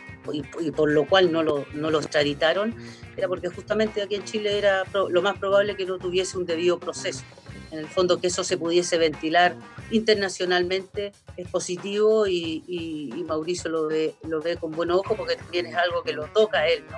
[0.72, 2.74] por lo cual no lo, no lo extraditaron,
[3.16, 6.78] era porque justamente aquí en Chile era lo más probable que no tuviese un debido
[6.78, 7.24] proceso.
[7.71, 9.57] En el fondo que eso se pudiese ventilar
[9.91, 15.75] internacionalmente es positivo y, Mauricio lo ve, lo ve con buen ojo porque también es
[15.75, 16.97] algo que lo toca a él, ¿no?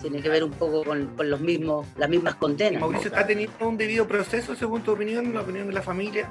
[0.00, 2.80] Tiene que ver un poco con, los mismos, las mismas condenas.
[2.80, 6.28] ¿Mauricio está teniendo un debido proceso según tu opinión, la opinión de la familia?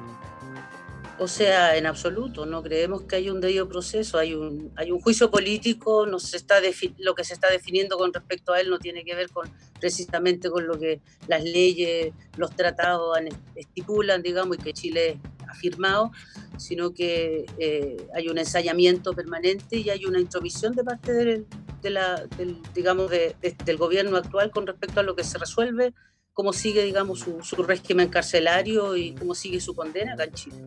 [1.19, 4.99] O sea, en absoluto, no creemos que haya un debido proceso, hay un, hay un
[4.99, 6.55] juicio político, no está
[6.97, 9.47] lo que se está definiendo con respecto a él no tiene que ver con
[9.79, 13.15] precisamente con lo que las leyes, los tratados
[13.55, 16.11] estipulan, digamos, y que Chile ha firmado,
[16.57, 21.45] sino que eh, hay un ensayamiento permanente y hay una introvisión de parte del,
[21.83, 25.93] de la, del, digamos, del gobierno actual con respecto a lo que se resuelve,
[26.33, 30.57] cómo sigue, digamos, su, su régimen carcelario y cómo sigue su condena acá en Chile.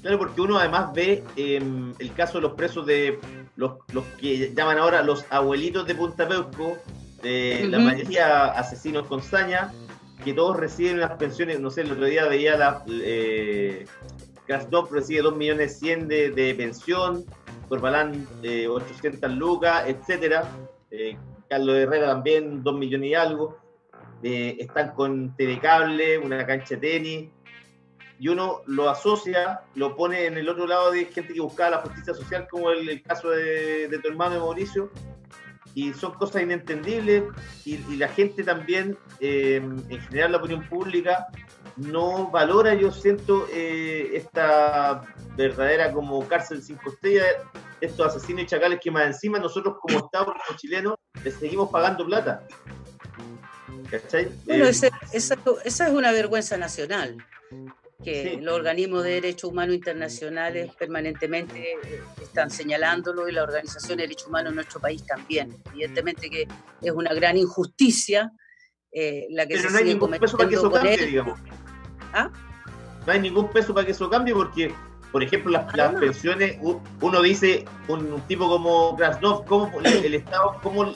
[0.00, 3.20] Claro, porque uno además ve em, el caso de los presos de
[3.56, 6.76] los, los, que llaman ahora los abuelitos de Punta Peuco,
[7.22, 9.72] de la mayoría asesinos con saña,
[10.24, 12.84] que todos reciben unas pensiones, no sé, el otro día veía la...
[12.88, 13.86] Eh,
[14.90, 17.24] recibe 2 millones 100 de, de pensión,
[17.68, 20.46] Corbalán eh, 800 lucas, etcétera.
[20.90, 21.16] Eh,
[21.48, 23.56] Carlos Herrera también 2 millones y algo.
[24.22, 27.30] Eh, están con telecable, una cancha de tenis,
[28.18, 31.78] y uno lo asocia, lo pone en el otro lado de gente que buscaba la
[31.78, 34.90] justicia social, como el, caso de, tu hermano de Mauricio,
[35.74, 37.24] y son cosas inentendibles,
[37.64, 41.26] y, la gente también, em, en general la opinión pública,
[41.76, 45.02] no valora, yo siento, eh, esta
[45.36, 47.26] verdadera como cárcel cinco estrellas,
[47.80, 50.94] estos asesinos y chacales que más encima nosotros como Estado, como chilenos,
[51.24, 52.46] les seguimos pagando plata.
[53.92, 54.26] ¿Cachai?
[54.46, 57.18] Bueno, eh, esa es una vergüenza nacional
[58.02, 64.04] que los organismos de derechos humanos internacionales permanentemente eh, están señalándolo y la Organización de
[64.04, 65.62] Derechos Humanos en nuestro país también.
[65.72, 66.48] Evidentemente que
[66.80, 68.32] es una gran injusticia
[68.90, 71.38] eh, la que Pero no hay ningún peso para que eso cambie, digamos.
[72.14, 72.30] ¿Ah?
[73.06, 74.74] No hay ningún peso para que eso cambie porque,
[75.12, 76.58] por ejemplo, las, las pensiones,
[77.00, 80.94] uno dice, un, tipo como Krasnov, ¿cómo el, Estado, cómo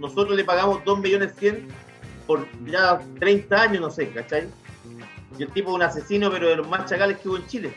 [0.00, 1.83] nosotros le pagamos 2 millones 100
[2.26, 4.48] por ya 30 años, no sé, ¿cachai?
[5.38, 7.74] Y el tipo es un asesino, pero de los más chacales que hubo en Chile.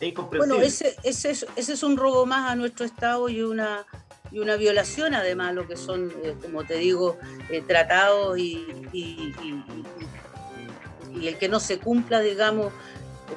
[0.00, 3.86] Es Bueno, ese, ese, es, ese es un robo más a nuestro Estado y una
[4.32, 7.18] y una violación además lo que son, eh, como te digo,
[7.50, 9.34] eh, tratados y, y,
[11.26, 12.72] el que no se cumpla, digamos,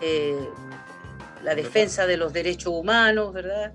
[0.01, 0.39] eh,
[1.43, 3.73] la defensa de los derechos humanos, ¿verdad?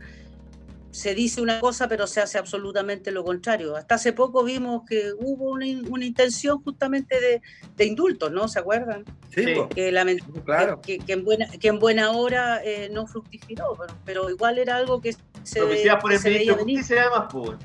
[0.91, 3.77] Se dice una cosa pero se hace absolutamente lo contrario.
[3.77, 5.67] Hasta hace poco vimos que hubo una,
[6.05, 7.43] intención justamente de,
[7.77, 8.49] de, indultos, ¿no?
[8.49, 9.05] ¿Se acuerdan?
[9.35, 10.81] Sí, que, claro.
[10.81, 15.15] que, en, buena, que en buena hora eh, no fructificó, pero, igual era algo que
[15.45, 15.61] se,
[16.01, 16.85] por el veía venir.
[16.91, 17.57] Además, pues.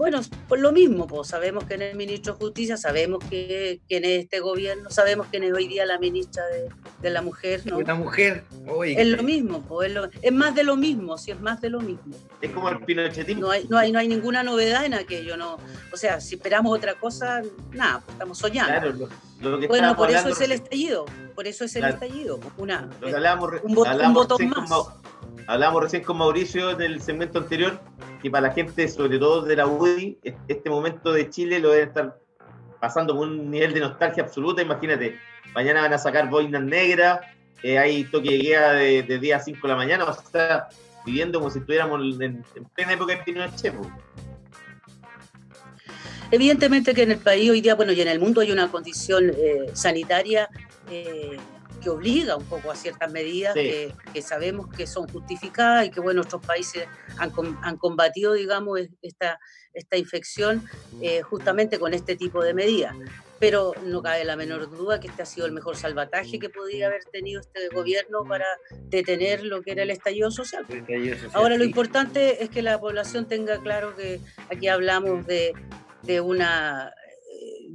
[0.00, 4.06] Bueno, por lo mismo, pues sabemos que en el ministro de Justicia, sabemos que, en
[4.06, 6.42] este gobierno, sabemos quién es hoy día la ministra
[7.02, 7.78] de, la Mujer, ¿no?
[7.82, 8.94] La mujer, hoy.
[8.96, 9.92] Es lo mismo, pues,
[10.22, 12.16] es, más de lo mismo, si es más de lo mismo.
[12.40, 13.42] Es como el pinochetismo.
[13.42, 15.58] No hay, no hay, no hay ninguna novedad en aquello, ¿no?
[15.92, 17.42] O sea, si esperamos otra cosa,
[17.72, 19.10] nada, pues, estamos soñando.
[19.38, 22.88] Claro, bueno, por eso es el estallido, por eso es el estallido, una,
[23.62, 24.70] un, botón más.
[25.46, 27.80] Hablábamos recién con Mauricio en el segmento anterior
[28.22, 30.18] que para la gente, sobre todo de la UDI,
[30.48, 32.18] este momento de Chile lo deben estar
[32.80, 34.62] pasando con un nivel de nostalgia absoluta.
[34.62, 35.18] Imagínate,
[35.54, 37.20] mañana van a sacar boinas negras,
[37.62, 40.68] eh, hay toque de guía de, día 5 de la mañana, o sea,
[41.04, 43.74] viviendo como si estuviéramos en, plena época de Pinochet.
[46.30, 49.30] Evidentemente que en el país hoy día, bueno, y en el mundo hay una condición
[49.30, 50.48] eh, sanitaria
[50.90, 51.36] eh,
[51.80, 56.22] que obliga un poco a ciertas medidas que, sabemos que son justificadas y que bueno,
[56.22, 56.86] otros países
[57.18, 59.38] han, han combatido, digamos, esta,
[59.74, 60.64] esta infección
[61.00, 62.94] eh, justamente con este tipo de medidas.
[63.38, 66.88] Pero no cabe la menor duda que este ha sido el mejor salvataje que podría
[66.88, 68.44] haber tenido este gobierno para
[68.90, 70.66] detener lo que era el estallido social.
[71.32, 74.20] Ahora, lo importante es que la población tenga claro que
[74.50, 75.54] aquí hablamos de,
[76.02, 76.92] de una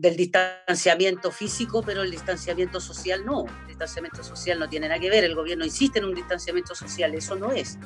[0.05, 3.45] del distanciamiento físico, pero el distanciamiento social no.
[3.61, 5.23] El distanciamiento social no tiene nada que ver.
[5.23, 7.79] El gobierno insiste en un distanciamiento social, eso no es.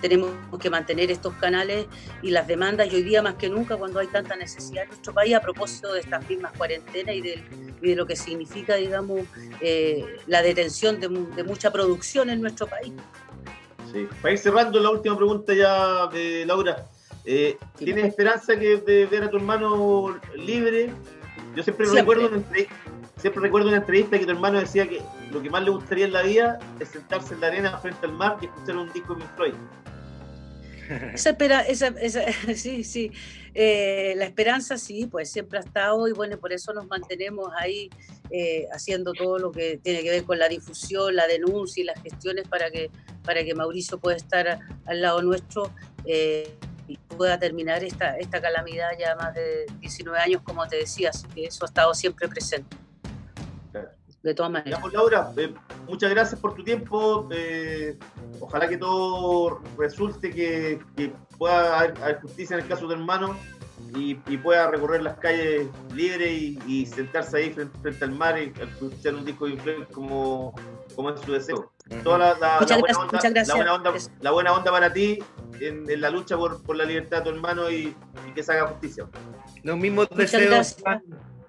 [0.00, 1.86] Tenemos que mantener estos canales
[2.22, 5.12] y las demandas, y hoy día más que nunca, cuando hay tanta necesidad en nuestro
[5.12, 7.44] país, a propósito de estas mismas cuarentenas y de,
[7.82, 9.20] de lo que significa, digamos,
[9.60, 12.94] eh, la detención de, de, mucha producción en nuestro país.
[13.92, 14.08] Sí.
[14.22, 16.88] Para ir cerrando, la última pregunta ya, de Laura.
[17.26, 20.90] Eh, ¿Tienes esperanza que de ver a tu hermano libre
[21.54, 22.42] yo siempre, Recuerdo una
[23.16, 25.00] siempre recuerdo una entrevista que tu hermano decía que
[25.30, 28.12] lo que más le gustaría en la vida es sentarse en la arena frente al
[28.12, 29.54] mar y escuchar un disco de Pink Floyd.
[31.14, 32.20] Esa espera, esa, esa,
[32.54, 33.12] sí, sí.
[33.54, 37.90] Eh, la esperanza sí, pues siempre ha estado y bueno, por eso nos mantenemos ahí
[38.30, 42.02] eh, haciendo todo lo que tiene que ver con la difusión, la denuncia y las
[42.02, 42.90] gestiones para que,
[43.24, 45.70] para que Mauricio pueda estar al lado nuestro.
[46.04, 46.56] Eh,
[47.16, 51.64] pueda terminar esta, esta calamidad ya más de 19 años, como te decías, que eso
[51.64, 52.76] ha estado siempre presente.
[54.22, 54.80] De todas maneras.
[54.80, 55.52] Pues, Laura, eh,
[55.88, 57.28] muchas gracias por tu tiempo.
[57.32, 57.98] Eh,
[58.38, 60.80] ojalá que todo resulte que,
[61.36, 63.36] pueda haber, justicia en el caso de tu hermano
[63.96, 69.24] y, pueda recorrer las calles libre y, sentarse ahí frente, al mar y escuchar un
[69.24, 70.54] disco de influencia como,
[70.94, 71.72] como es su deseo.
[72.02, 72.58] Toda la,
[73.54, 75.18] buena onda, la, buena onda, para ti
[75.60, 77.94] en, la lucha por, la libertad de tu hermano y,
[78.34, 79.06] que se haga justicia.
[79.62, 80.76] Los mismos deseos,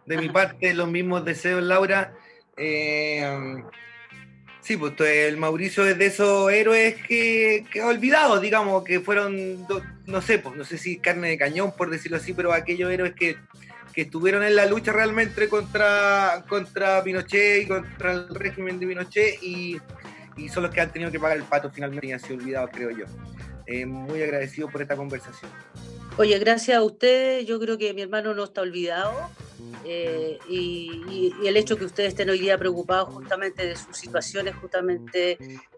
[0.06, 2.14] de mi parte, los mismos deseos, Laura.
[2.58, 3.64] Eh,
[4.62, 9.66] sí, pues el Mauricio es de esos héroes que, que ha olvidado, digamos, que fueron,
[10.06, 13.14] no sé, pues no sé si carne de cañón, por decirlo así, pero aquellos héroes
[13.14, 13.38] que,
[14.02, 19.78] estuvieron en la lucha realmente contra, contra Pinochet y contra el régimen de Pinochet y,
[20.38, 22.70] y son los que han tenido que pagar el pato finalmente y han sido olvidados,
[22.74, 23.06] creo yo.
[23.66, 25.50] Eh, muy agradecido por esta conversación.
[26.18, 29.30] Oye, gracias a usted, yo creo que mi hermano no está olvidado
[29.86, 35.38] eh, y, el hecho que ustedes estén hoy día preocupados justamente de sus situaciones, justamente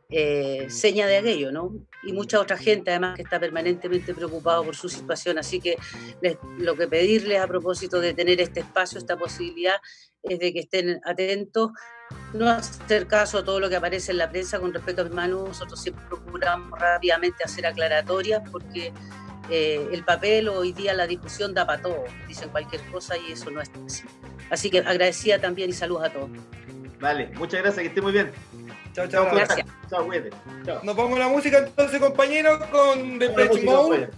[0.10, 1.74] eh, seña de aquello, ¿no?
[2.04, 5.78] Y mucha otra gente además que está permanentemente preocupada por su situación, así que
[6.58, 9.76] lo que pedirles a propósito de tener este espacio, esta posibilidad,
[10.22, 11.72] es de que estén atentos
[12.34, 15.46] no hacer caso a todo lo que aparece en la prensa con respecto a hermano.
[15.48, 18.94] Nosotros siempre procuramos rápidamente hacer aclaratorias porque
[19.50, 22.04] eh, el papel hoy día la discusión da para todo.
[22.28, 24.04] Dicen cualquier cosa y eso no es así.
[24.50, 26.30] Así que agradecida también y saludos a todos.
[27.00, 28.32] Vale, muchas gracias, que esté muy bien.
[28.96, 29.26] Chao, chao.
[29.36, 29.68] Gracias.
[29.90, 30.30] Chao, cuídate.
[30.84, 33.30] Nos pongo la música entonces, compañeros, con The
[33.66, 34.10] Mode.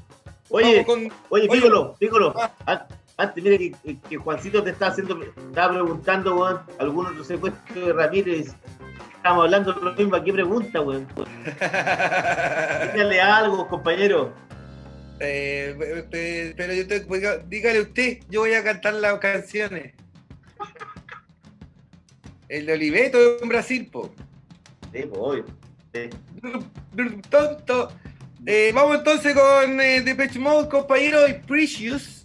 [0.50, 1.12] Oye, con...
[1.30, 2.34] oye, Pícolo, Pícolo.
[2.38, 2.88] Ah.
[3.18, 7.94] Antes, mire que, que, Juancito te está haciendo, estaba preguntando, weón, algún otro secuestro de
[7.94, 8.54] Ramírez.
[9.16, 11.08] Estamos hablando de lo mismo, ¿qué pregunta, weón?
[12.94, 14.32] Dígale algo, compañero.
[15.20, 17.00] Eh, pero yo te,
[17.48, 19.96] dígale usted, yo voy a cantar las canciones.
[22.48, 24.14] El de Oliveto en Brasil, po.
[24.92, 26.10] Sí,
[28.46, 32.24] eh, vamos entonces con eh, Depeche Mode, compañero, y Precious.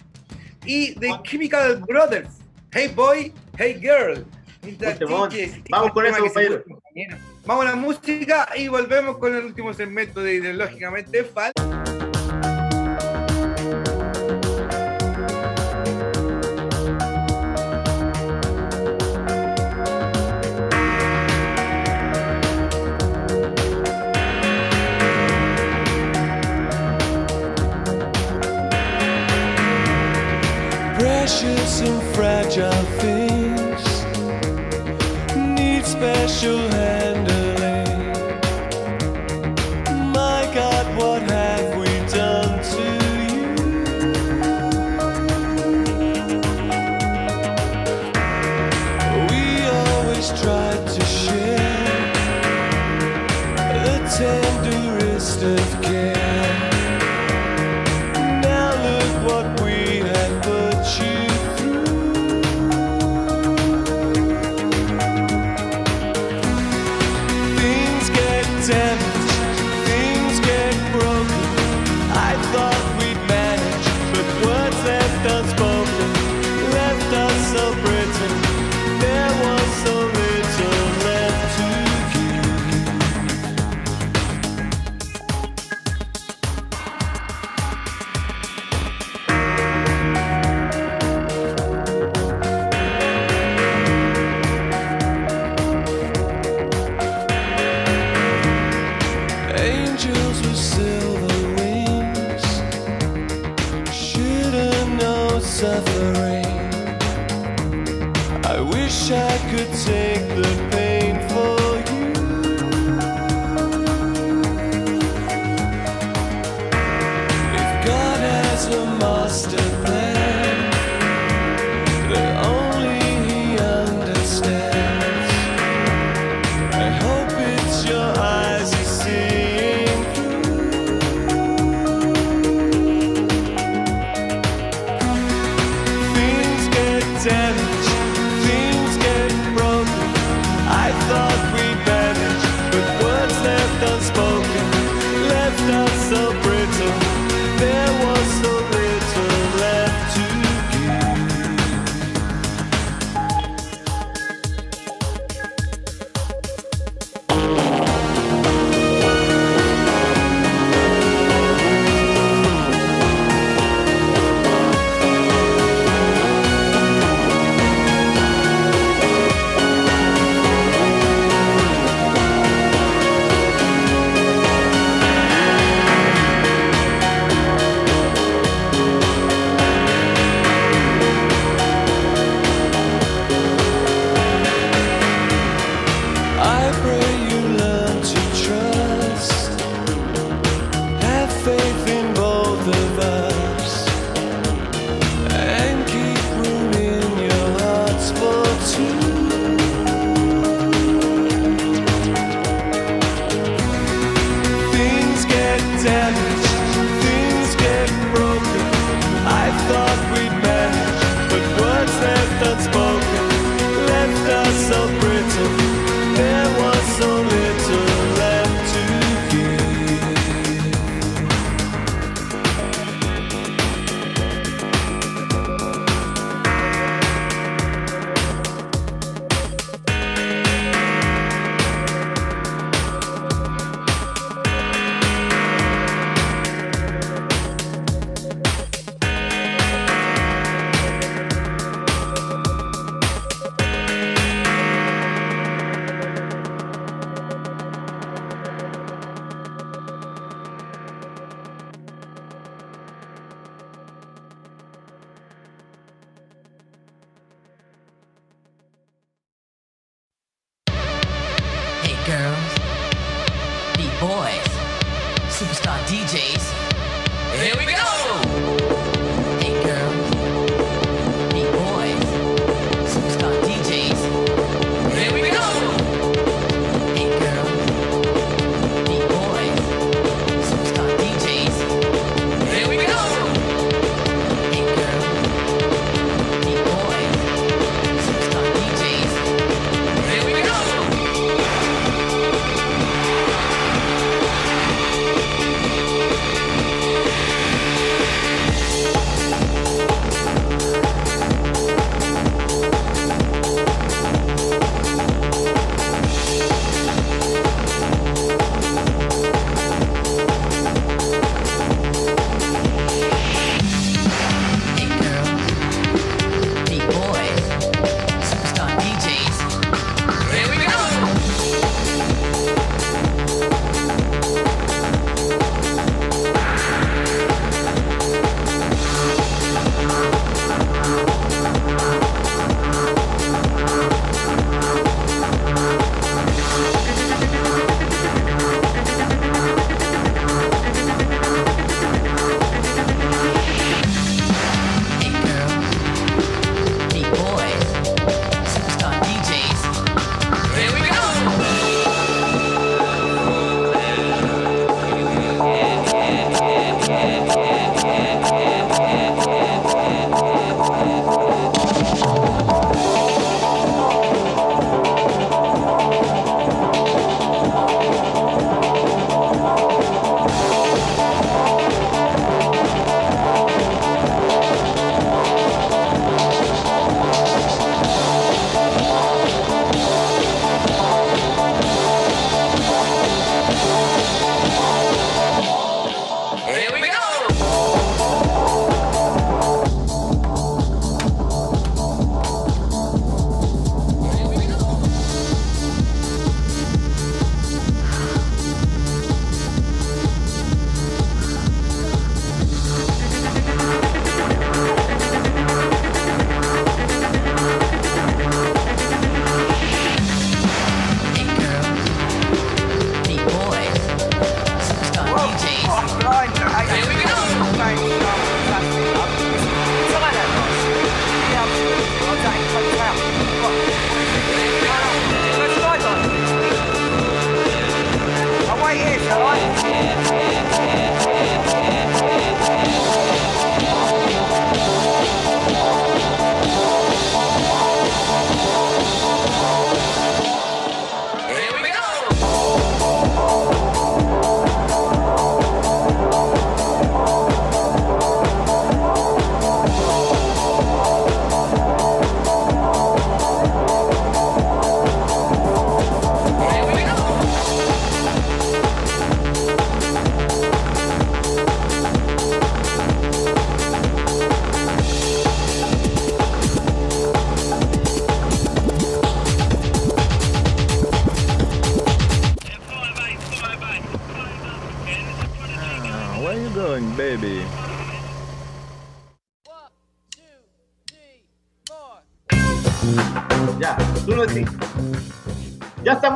[0.65, 1.23] Y The ah.
[1.25, 2.29] Chemical Brothers.
[2.71, 4.25] Hey boy, hey girl.
[5.71, 6.65] Vamos con eso, compañero.
[7.45, 11.72] Vamos a la música y volvemos con el último segmento de Ideológicamente Falso.
[31.43, 32.71] precious and fragile
[33.01, 34.05] things
[35.59, 36.82] need special help.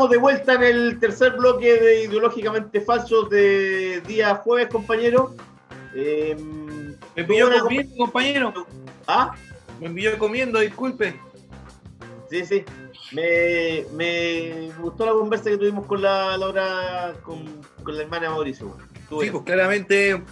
[0.06, 5.34] Estamos de vuelta en el tercer bloque de Ideológicamente Falsos de día jueves, compañero.
[5.94, 6.36] Eh,
[7.16, 8.66] Me pilló una- comiendo, compañero.
[9.08, 9.34] ¿Ah?
[9.80, 11.18] Me pilló comiendo, disculpe.
[12.30, 12.64] Sí, sí.
[13.12, 17.44] Me, me gustó la conversa que tuvimos con la Laura, con,
[17.82, 18.76] con la hermana Mauricio.
[19.08, 19.32] Sí, bien.
[19.32, 20.22] pues claramente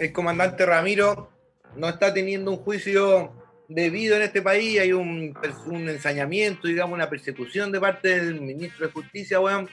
[0.00, 1.30] el comandante Ramiro
[1.76, 3.32] no está teniendo un juicio
[3.68, 4.80] debido en este país.
[4.80, 9.68] Hay un, pers- un ensañamiento, digamos, una persecución de parte del ministro de Justicia, weón.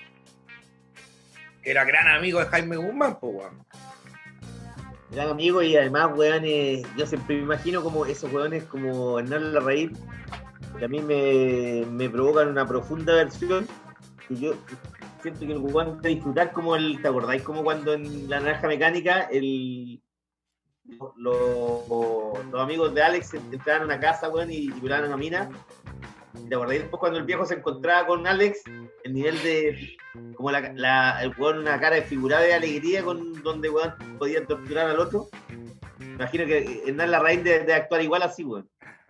[1.64, 3.66] Que era gran amigo de Jaime Guzmán, pues, weón.
[5.12, 9.92] Gran amigo y además, weones, yo siempre me imagino como esos weones como Hernán Larraín,
[10.80, 13.68] que a mí me, me provocan una profunda aversión.
[14.30, 14.56] Y yo
[15.22, 17.42] siento que el weón debe disfrutar como el, ¿te acordáis?
[17.42, 20.02] Como cuando en la naranja mecánica el,
[21.00, 25.50] los, los- los amigos de Alex entraban a una casa, weón, y, y una mina.
[26.44, 28.62] ¿Y ¿Te acordáis después cuando el viejo se encontraba con Alex?
[29.04, 29.98] El nivel de,
[30.36, 34.90] como la, la- el weón una cara desfigurada de alegría con donde weón podían torturar
[34.90, 35.28] al otro.
[36.00, 38.68] Imagino que Hernán Larraín debe, debe actuar igual así, weón.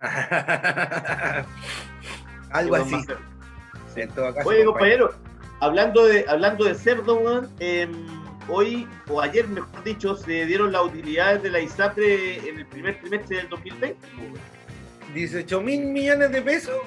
[2.50, 2.94] Algo así.
[2.94, 5.12] weón más- En todo caso, Oye, compañero,
[5.60, 7.92] hablando de, hablando de cerdo, weón, em,
[8.48, 13.00] hoy, o ayer, mejor dicho, se dieron las utilidades de la ISAPRE en el primer
[13.00, 14.06] trimestre del 2020.
[14.18, 14.32] weón.
[15.14, 16.80] 18 mil millones de pesos.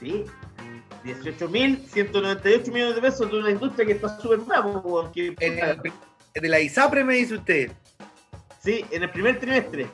[0.00, 0.24] Sí.
[1.04, 5.80] 18.198 millones de pesos de una industria que está súper bravo, que- En el-
[6.34, 7.72] de la ISAPRE, me dice usted.
[8.62, 9.86] Sí, en el primer trimestre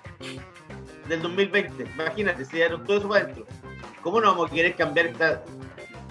[1.08, 1.82] del 2020.
[1.84, 3.46] Imagínate, se dieron todo eso para adentro.
[4.02, 5.44] ¿Cómo no vamos a querer cambiar esta...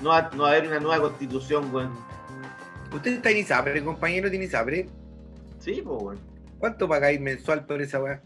[0.04, 1.98] No va, no va a haber una nueva constitución, weón?
[2.94, 4.88] Usted está en ISAPRE, compañero, tiene ISAPRE.
[5.60, 6.20] Sí, pues, weón.
[6.58, 8.22] ¿Cuánto pagáis mensual por esa weá?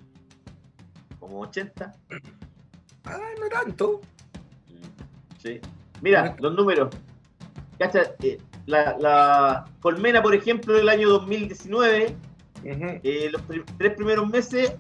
[1.19, 1.93] Como 80.
[3.05, 4.01] Ah, no tanto.
[5.41, 5.59] Sí.
[6.01, 6.95] Mira, los números.
[7.77, 12.15] Cacha, eh, la, la Colmena, por ejemplo, del año 2019,
[12.63, 12.85] Ujú.
[13.03, 13.41] eh, los
[13.77, 14.73] tres primeros meses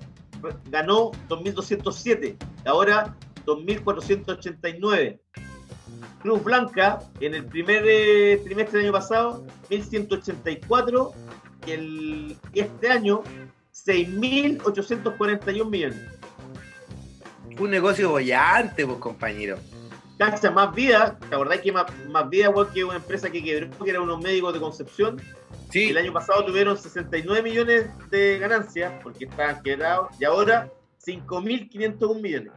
[0.69, 2.35] ganó 2.207.
[2.65, 3.15] Ahora
[3.45, 5.19] 2.489.
[6.23, 11.11] Cruz Blanca, en el primer eh, trimestre del año pasado, 1.184.
[11.67, 13.21] Y el, este año,
[13.73, 15.99] 6.841 millones.
[17.59, 19.57] Un negocio bollante, pues, compañero.
[20.17, 23.69] Cacha, más vida, ¿te acordás que más, más vida, igual que una empresa que quebró,
[23.83, 25.21] que eran unos médicos de Concepción?
[25.69, 30.69] Sí, El año pasado tuvieron 69 millones de ganancias porque estaban quebrados y ahora
[31.05, 32.51] 5.501 millones.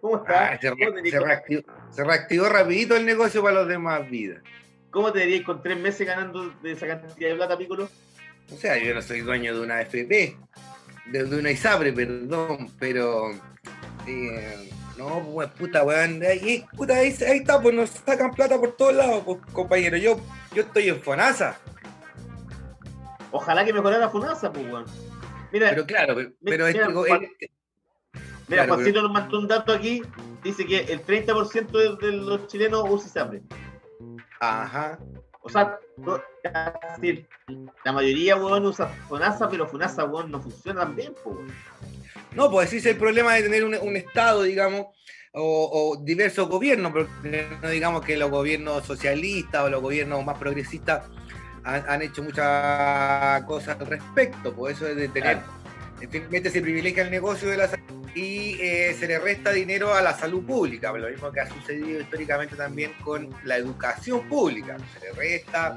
[0.00, 0.52] ¿Cómo está?
[0.52, 3.68] Ah, se, ¿Cómo, re- te se dirías- reactivó, se reactivó rapidito el negocio para los
[3.68, 4.42] demás vidas.
[4.90, 7.88] cómo te dirías con tres meses ganando de esa cantidad de plata, Piccolo?
[8.52, 10.36] O sea, yo no soy dueño de una FP,
[11.06, 13.30] de, de una ISAPRE, perdón, pero...
[14.06, 16.20] eh, no, pues puta, weón.
[16.22, 19.96] Ahí, puta, ahí, ahí está, pues nos sacan plata por todos lados, pues, compañero.
[19.96, 20.20] Yo,
[20.52, 21.58] yo estoy en FONASA.
[23.30, 24.84] Ojalá que mejorara FUNASA, pues, weón.
[25.52, 27.50] Mira, Pero claro, pero, Mira, pero mira, este-
[28.50, 30.02] mira claro, Juancito nos mandó un dato aquí.
[30.42, 33.42] Dice que el 30% de, de los chilenos usa ISAPRE.
[34.40, 34.98] Ajá.
[35.42, 36.20] O sea, no-
[37.84, 41.52] la mayoría, weón, usa FUNASA, pero FUNASA, weón, no funciona tan bien, pues, weón.
[42.34, 44.86] No, pues ese es el problema de tener un, un Estado, digamos,
[45.32, 47.08] o, o diversos gobiernos, pero
[47.62, 51.06] no digamos que los gobiernos socialistas o los gobiernos más progresistas
[51.64, 54.52] han, han hecho muchas cosas al respecto.
[54.54, 55.38] Por eso es de tener,
[56.00, 60.02] efectivamente se privilegia el negocio de la salud y eh, se le resta dinero a
[60.02, 64.76] la salud pública, lo mismo que ha sucedido históricamente también con la educación pública.
[64.94, 65.76] Se le resta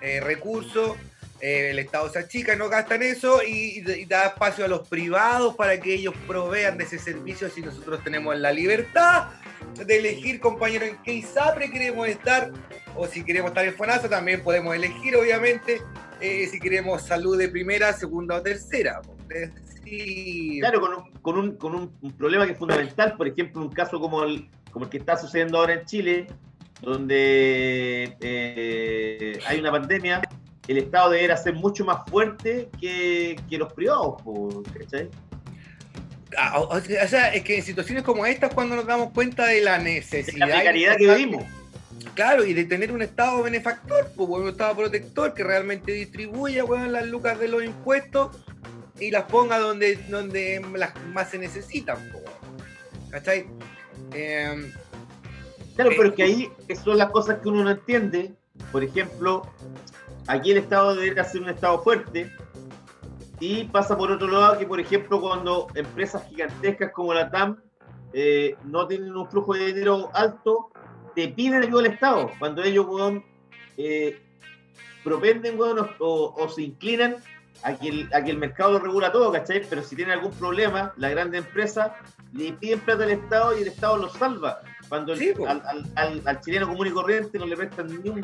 [0.00, 0.96] eh, recursos
[1.40, 4.88] eh, el Estado se achica, no gasta en eso y, y da espacio a los
[4.88, 9.28] privados para que ellos provean de ese servicio si nosotros tenemos la libertad
[9.74, 12.50] de elegir, compañero, en qué ISAPRE queremos estar
[12.96, 15.82] o si queremos estar en FONASA también podemos elegir, obviamente,
[16.24, 19.00] eh, si queremos salud de primera, segunda o tercera.
[19.28, 23.60] Decir, Claro, con, un, con, un, con un, un problema que es fundamental, por ejemplo,
[23.60, 26.26] un caso como el, como el que está sucediendo ahora en Chile,
[26.80, 30.22] donde eh, hay una pandemia,
[30.66, 34.22] el Estado debería ser mucho más fuerte que, que los privados,
[34.78, 35.10] ¿cachai?
[36.36, 39.60] ah, o, o sea, es que en situaciones como estas cuando nos damos cuenta de
[39.60, 41.44] la De necesidad la y precariedad que vivimos.
[42.14, 46.92] Claro, y de tener un Estado benefactor, pues, un Estado protector que realmente distribuya weón,
[46.92, 48.36] las lucas de los impuestos
[49.00, 51.96] y las ponga donde, donde las más se necesitan.
[52.12, 52.24] pues.
[53.10, 53.46] ¿Cachai?
[54.12, 54.72] Eh,
[55.74, 56.52] Claro, pero es que ahí
[56.82, 58.34] son las cosas que uno no entiende.
[58.70, 59.42] Por ejemplo,
[60.26, 62.30] aquí el Estado debería ser un Estado fuerte
[63.40, 67.60] Y pasa por otro lado que, por ejemplo, cuando empresas gigantescas como la TAM
[68.12, 70.70] eh, no tienen un flujo de dinero alto,
[71.14, 72.30] te piden ayuda al Estado.
[72.38, 73.24] Cuando ellos, weón,
[73.76, 74.20] eh,
[75.02, 77.16] propenden, weón, o, o- o se inclinan
[77.62, 79.62] a que, el, a que el mercado lo regula todo, ¿cachai?
[79.68, 81.96] Pero si tienen algún problema, la grande empresa
[82.32, 84.60] le piden plata al Estado y el Estado los salva.
[84.88, 85.46] Cuando el- Sí, po.
[85.46, 88.20] al, al- al- al chileno común y corriente no le prestan ni un,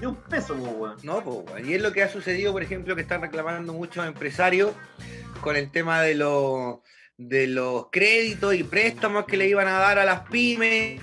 [0.00, 0.96] ni un peso, weón.
[1.02, 4.72] No, pues, y es lo que ha sucedido, por ejemplo, que están reclamando muchos empresarios
[5.40, 6.78] con el tema de los
[7.22, 11.02] de los créditos y préstamos que le iban a dar a las pymes.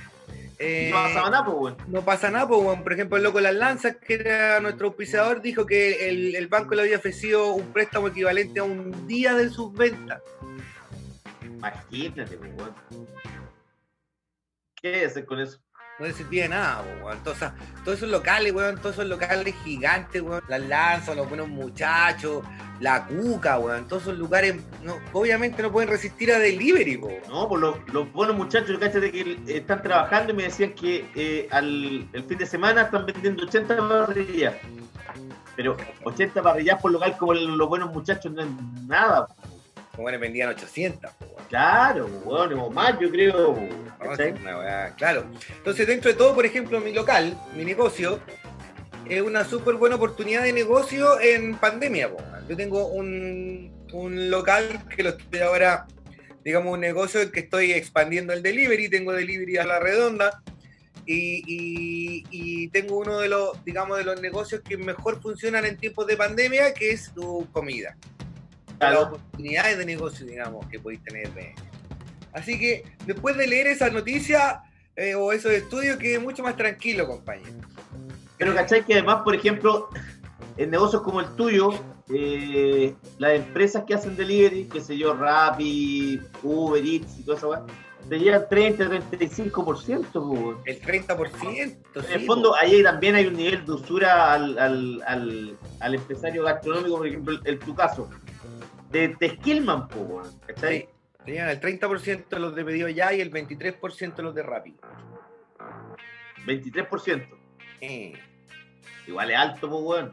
[0.59, 1.77] Eh, No pasaba nada, po, weón.
[1.87, 2.83] no pasa nada, pues, weón.
[2.83, 6.73] por ejemplo, el loco Las Lanzas, que era nuestro auspiciador, dijo que el, el banco
[6.75, 10.21] le había ofrecido un préstamo equivalente a un día de sus ventas.
[11.43, 13.07] Imagínate, po, weón.
[14.81, 15.59] ¿Qué hacer con eso?
[15.99, 17.17] No servía de nada, weón.
[17.17, 17.49] Entonces,
[17.83, 20.43] todos esos locales, weón, todos esos locales gigantes, weón.
[20.47, 22.43] Las lanzas, los buenos muchachos,
[22.79, 23.87] la cuca, weón.
[23.87, 27.09] Todos esos lugares, no, obviamente no pueden resistir a delivery, po.
[27.27, 31.47] No, pues los, los buenos muchachos, cállate que están trabajando y me decían que eh,
[31.51, 34.55] al, el fin de semana están vendiendo 80 parrillas.
[35.55, 38.47] Pero 80 parrillas por local como los buenos muchachos no es
[38.85, 39.27] nada.
[39.95, 41.37] Como les vendían 800, po, weón.
[41.49, 43.57] Claro, bueno, o más yo creo.
[43.99, 45.25] No, weá, claro.
[45.57, 48.19] Entonces, dentro de todo, por ejemplo, mi local, mi negocio,
[49.09, 52.09] es una súper buena oportunidad de negocio en pandemia.
[52.11, 52.17] po.
[52.49, 55.85] Yo tengo un, un local que lo estoy ahora,
[56.43, 60.41] digamos, un negocio en que estoy expandiendo el delivery, tengo delivery a la redonda.
[61.05, 65.77] Y, y- y tengo uno de los, digamos, de los negocios que mejor funcionan en
[65.77, 67.95] tiempos de pandemia, que es tu comida
[68.79, 71.29] las oportunidades de negocio, digamos, que podéis tener.
[71.33, 71.55] de-
[72.33, 74.61] Así que después de leer esa noticia
[74.97, 77.53] eh, o esos estudios, quedé mucho más tranquilo, compañero.
[78.37, 79.89] Pero cachai que además, por ejemplo,
[80.57, 81.71] en negocios como el tuyo,
[82.09, 87.47] eh, las empresas que hacen delivery, qué sé yo, Rappi, Uber Eats y toda esa
[87.47, 87.65] weá,
[88.07, 90.57] te llevan 30, 35%, po, weón.
[90.65, 91.59] El 30%.
[91.59, 95.95] En sí, el fondo, ahí también hay un nivel de usura al, al, al, al
[95.95, 98.09] empresario gastronómico, por ejemplo, en tu caso.
[98.91, 100.81] Te, te esquilman, po, ¿cachai?
[100.81, 100.87] Sí,
[101.25, 104.75] te llevan el 30% los de pedido ya y el 23% los de Rappi.
[106.45, 107.27] 23%.
[107.81, 108.13] Eh,
[109.07, 110.11] Igual es alto, po, weón.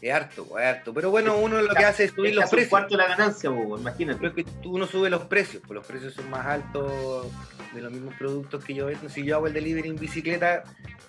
[0.00, 0.92] es harto, es harto.
[0.92, 2.68] Pero bueno, uno lo que hace es subir Es los precios.
[2.70, 4.18] cuarto de la ganancia, po, weón, imagínate.
[4.18, 7.26] Creo que tú- uno sube los precios, pues los precios son más altos
[7.74, 9.08] de los mismos productos que yo vendo.
[9.08, 10.62] Si yo hago el delivery en bicicleta,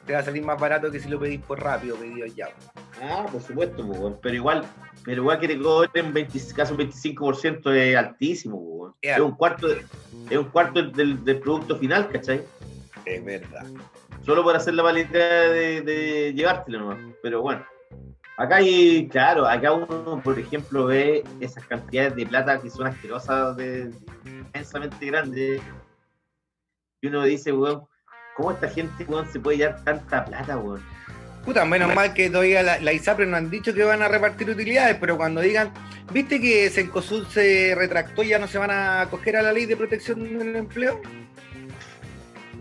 [0.05, 2.47] te va a salir más barato que si lo pedís por rápido, pedido ya.
[3.01, 4.17] Ah, por supuesto, po, weón.
[4.21, 4.63] pero igual,
[5.03, 8.93] pero igual que te cobren 20, casi un 25% es altísimo, weón.
[9.01, 12.43] Es es un cuarto, es un cuarto del, del producto final, ¿cachai?
[13.05, 13.65] Es verdad.
[14.25, 16.97] Solo por hacer la mala idea de, de llevártelo nomás.
[17.21, 17.65] Pero bueno,
[18.37, 23.55] acá hay, claro, acá uno, por ejemplo, ve esas cantidades de plata que son asquerosas,
[23.57, 23.91] de,
[24.25, 25.61] inmensamente grandes.
[27.01, 27.83] Y uno dice, weón,
[28.35, 30.83] ¿cómo esta gente, weón, se puede llevar tanta plata, weón?
[31.45, 34.49] Puta, menos mal que todavía la, la ISAPRE no han dicho que van a repartir
[34.49, 35.71] utilidades, pero cuando digan,
[36.11, 39.67] ¿viste que Cencosud se retractó y ya no se van a acoger a la ley
[39.67, 40.99] de protección del empleo?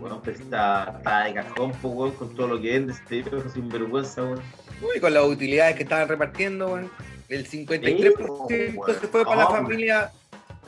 [0.05, 1.71] Bueno, pues está, está de cajón,
[2.11, 4.39] con todo lo que vende, este viejo sin vergüenza, weón.
[4.83, 6.91] Uy, con las utilidades que estaban repartiendo, weón.
[7.27, 9.01] El 53% Sí, weón.
[9.01, 10.11] se fue para la familia.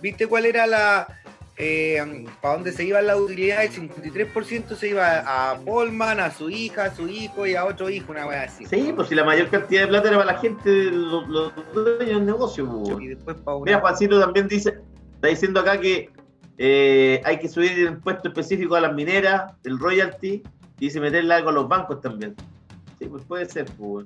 [0.02, 1.08] ¿Viste cuál era la.
[1.56, 3.78] eh, para dónde se iban las utilidades?
[3.78, 7.92] El 53% se iba a Polman, a su hija, a su hijo y a otro
[7.92, 8.66] hijo, una wea así.
[8.66, 12.08] Sí, pues si la mayor cantidad de plata era para la gente, los, los dueños
[12.18, 13.04] del negocio, weón.
[13.04, 14.80] Y después para Mira, Juancito también dice,
[15.14, 16.10] está diciendo acá que
[16.58, 20.44] eh, hay que subir el impuesto específico a las mineras, el royalty,
[20.80, 22.36] y dice meterle algo a los bancos también.
[23.00, 24.06] Sí, pues puede ser, pues.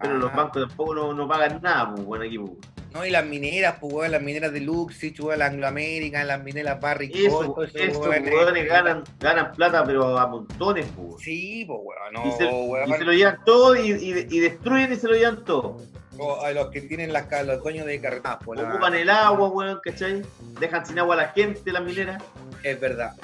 [0.00, 0.42] Pero los Ajá.
[0.44, 2.52] bancos tampoco no, no pagan nada, pues, bueno, aquí, pues.
[2.92, 6.42] No, y las mineras, pues, weón, las mineras de Luxich, weón, las Anglo American, las
[6.42, 11.22] mineras Barrick Eso, eso, weón, eh, ganan, ganan plata, pero a montones, pues.
[11.22, 12.90] Sí, pues, weón, no, y, se, weón.
[12.90, 15.78] y se lo llevan todo y, y- y destruyen y se lo llevan todo.
[16.18, 19.80] O a los que tienen las los dueños de carretas, la- Ocupan el agua, weón,
[19.82, 20.22] ¿cachai?
[20.60, 22.22] Dejan sin agua a la gente, las mineras.
[22.62, 23.14] es verdad.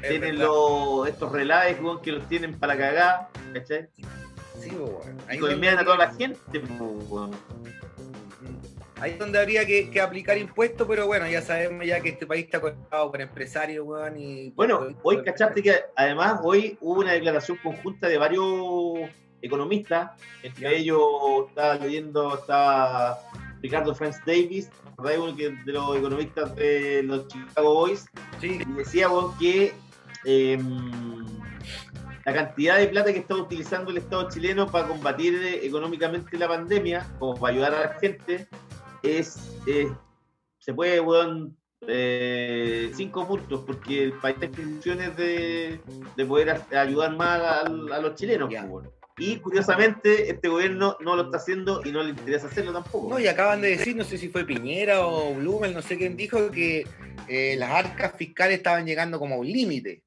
[0.00, 0.46] Es tienen verdad.
[0.46, 3.88] los, estos relaves, weón, que los tienen para cagar, ¿cachai?
[4.60, 5.18] Sí, weón.
[5.30, 7.30] Y Ahí a toda la gente, weón.
[9.00, 12.24] Ahí es donde habría que, que aplicar impuestos, pero bueno, ya sabemos ya que este
[12.24, 14.50] país está controlado por empresarios, weón, y...
[14.50, 19.10] Bueno, hoy cachaste que además hoy hubo una declaración conjunta de varios
[19.42, 20.12] economistas,
[20.42, 21.00] entre ellos
[21.48, 23.18] estaba leyendo, estaba
[23.60, 24.70] Ricardo Franz Davis,
[25.02, 28.06] de los economistas de los Chicago Boys,
[28.40, 29.72] Sí, y decía weón, que
[30.24, 31.26] em,
[32.24, 37.06] la cantidad de plata que está utilizando el Estado chileno para combatir económicamente la pandemia,
[37.18, 38.46] como para ayudar a la gente,
[39.02, 39.60] es,
[40.58, 41.56] se puede, weón,
[41.88, 45.80] eh, cinco puntos, porque el país está en condiciones de,
[46.16, 48.48] de poder ayudar más a, a los chilenos.
[49.18, 53.10] Y curiosamente, este gobierno no lo está haciendo y no le interesa hacerlo tampoco.
[53.10, 56.16] No, y acaban de decir, no sé si fue Piñera o Blumel, no sé quién
[56.16, 56.86] dijo, que
[57.28, 60.02] eh, las arcas fiscales estaban llegando como a un límite.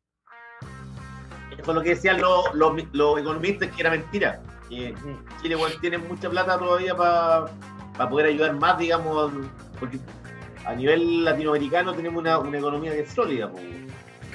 [1.57, 4.41] Es lo que decían los, los, los economistas, que era mentira.
[4.69, 4.94] Que
[5.41, 9.32] Chile weón, tiene mucha plata todavía para poder ayudar más, digamos,
[9.80, 9.99] porque
[10.65, 13.86] a nivel latinoamericano tenemos una, una economía que es sólida, weón,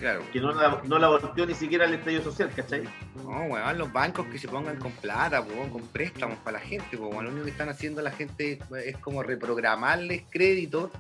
[0.01, 0.23] Claro.
[0.33, 2.83] que no la, no la volteó ni siquiera el estallido social, ¿cachai?
[3.17, 6.97] No, weón, los bancos que se pongan con plata, weón, con préstamos para la gente,
[6.97, 7.25] weón.
[7.25, 10.91] lo único que están haciendo la gente es como reprogramarles créditos,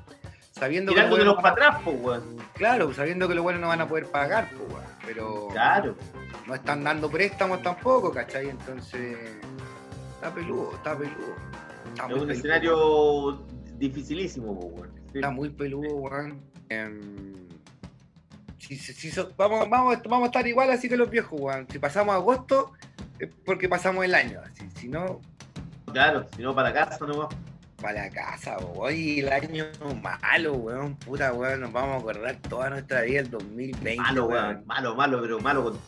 [0.53, 2.37] sabiendo que, los para atrás, po, weón.
[2.55, 5.97] claro, sabiendo que los buenos no van a poder pagar, po, weón, pero Claro.
[6.47, 8.51] no están dando préstamos tampoco, ¿cachai?
[8.51, 9.17] Entonces,
[10.15, 11.35] está peludo, está peludo.
[11.89, 12.33] Está Es un peludo.
[12.33, 13.43] escenario
[13.79, 14.91] dificilísimo, weón.
[15.15, 16.41] Está muy peludo, weón.
[16.69, 17.49] Em,
[18.61, 21.67] si- si- si so- vamos, vamos, vamos a estar igual así que los viejos, weón.
[21.71, 22.73] Si pasamos agosto,
[23.19, 24.41] es porque pasamos el año.
[24.45, 24.69] así.
[24.77, 25.21] Si no,
[25.93, 27.35] Claro, si no para casa nomás.
[27.81, 28.95] para la casa, weón.
[28.95, 29.65] Y el año
[30.03, 30.95] malo, weón.
[30.97, 31.61] Puta, weón.
[31.63, 33.97] Nos vamos a acordar toda nuestra vida del 2020.
[33.97, 34.45] Malo, weón.
[34.45, 34.63] weón.
[34.67, 35.79] Malo, malo, pero malo con,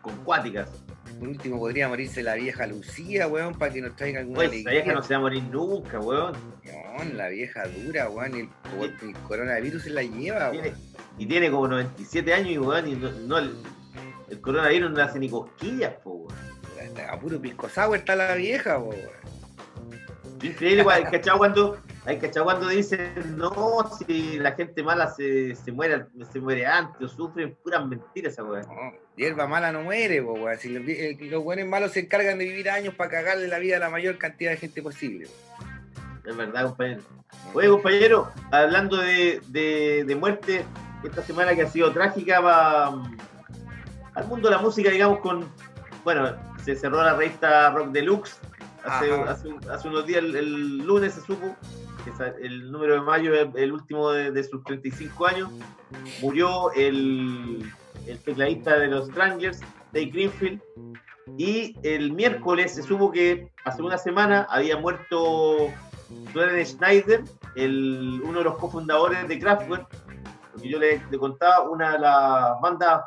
[0.00, 0.68] con cuáticas.
[1.18, 4.72] Por último, podría morirse la vieja Lucía, weón, para que nos traiga alguna Pues alegría.
[4.82, 6.34] vieja no se va a morir nunca, weón.
[7.14, 8.34] La vieja dura, weón.
[8.34, 8.48] El,
[9.02, 10.80] el coronavirus se la lleva, Tiene- weón.
[11.18, 13.54] y tiene como 97 años y, weón, y no, no- el,
[14.30, 16.26] el coronavirus no le hace ni cosquillas, po,
[16.76, 17.00] weón.
[17.10, 19.00] A puro pisco sour está la vieja, weón.
[20.42, 20.98] Increíble, weón.
[21.04, 23.52] ¿Hay cachado cuando, hay cachado cuando dicen, no,
[23.98, 28.42] si la gente mala se, se muere se muere antes o sufren puras mentiras esa.
[28.42, 30.58] No, hierba mala no muere, po, weón.
[30.58, 33.76] Si los, eh, los buenos malos se encargan de vivir años para cagarle la vida
[33.76, 35.28] a la mayor cantidad de gente posible.
[36.24, 37.02] Es verdad, compañero.
[37.52, 40.64] Oye, compañero, hablando de, de, de muerte,
[41.04, 43.18] esta semana que ha sido trágica va mm,
[44.14, 45.46] al mundo de la música, digamos, con.
[46.02, 48.38] Bueno, se cerró la revista Rock Deluxe
[48.84, 51.56] hace, hace, hace unos días, el, el lunes se supo,
[52.04, 52.10] que
[52.44, 55.50] el número de mayo es el último de, de sus 35 años.
[56.20, 57.70] Murió el,
[58.06, 59.60] el tecladista de los Stranglers,
[59.92, 60.60] Dave Greenfield.
[61.38, 65.68] Y el miércoles se supo que hace una semana había muerto
[66.32, 67.22] Florian Schneider,
[67.54, 69.86] el, uno de los cofundadores de Kraftwerk,
[70.52, 73.04] porque yo le, le contaba una de las bandas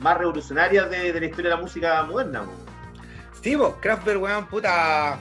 [0.00, 2.44] más revolucionarias de, de la historia de la música moderna.
[3.46, 5.20] Sí, vos, Kraftwerk, weón, puta.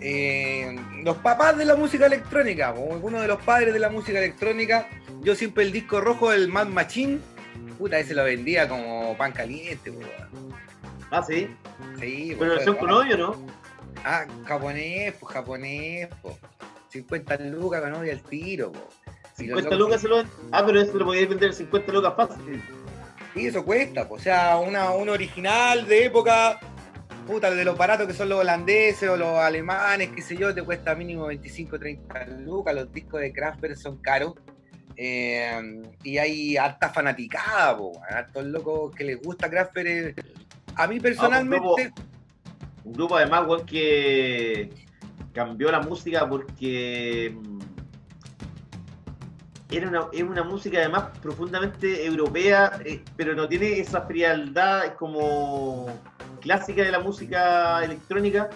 [0.00, 4.86] eh, los papás de la música electrónica, uno de los padres de la música electrónica.
[5.22, 7.18] Yo siempre el disco rojo del Mad Machine,
[7.76, 10.54] puta, ese lo vendía como pan caliente, weón.
[11.10, 11.50] Ah, sí.
[11.98, 13.44] Sí, Pero versión con hoyo, ¿no?
[14.04, 16.38] Ah, japonés, pues japonés, po.
[16.90, 18.88] 50 lucas con hoy al tiro, po.
[19.38, 20.18] Y los 50 locos- lucas se lo
[20.52, 22.62] Ah, pero eso lo podías vender 50 lucas fácil.
[23.34, 24.14] Sí, eso cuesta, po.
[24.14, 26.60] o sea, una, un original de época,
[27.28, 30.62] puta, de los baratos que son los holandeses o los alemanes, qué sé yo, te
[30.62, 34.32] cuesta mínimo 25, 30 lucas, los discos de Kraftwerk son caros.
[34.96, 39.86] eh, y hay harta fanaticada, po, hartos locos que les gusta Kraftwerk.
[39.88, 40.14] eh.
[40.74, 41.92] A mí personalmente,
[42.82, 44.70] Un grupo además, weón, que
[45.34, 47.58] cambió la música porque mm,
[49.70, 55.88] era una, es una música además profundamente europea, eh, pero no tiene esa frialdad como
[56.40, 58.48] clásica de la música electrónica,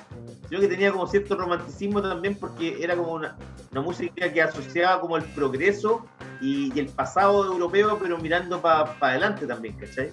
[0.48, 3.36] sino que tenía como cierto romanticismo también porque era como una,
[3.70, 6.06] una música que asociaba como el progreso
[6.40, 10.12] y, y el pasado europeo, pero mirando para adelante también, ¿cachai?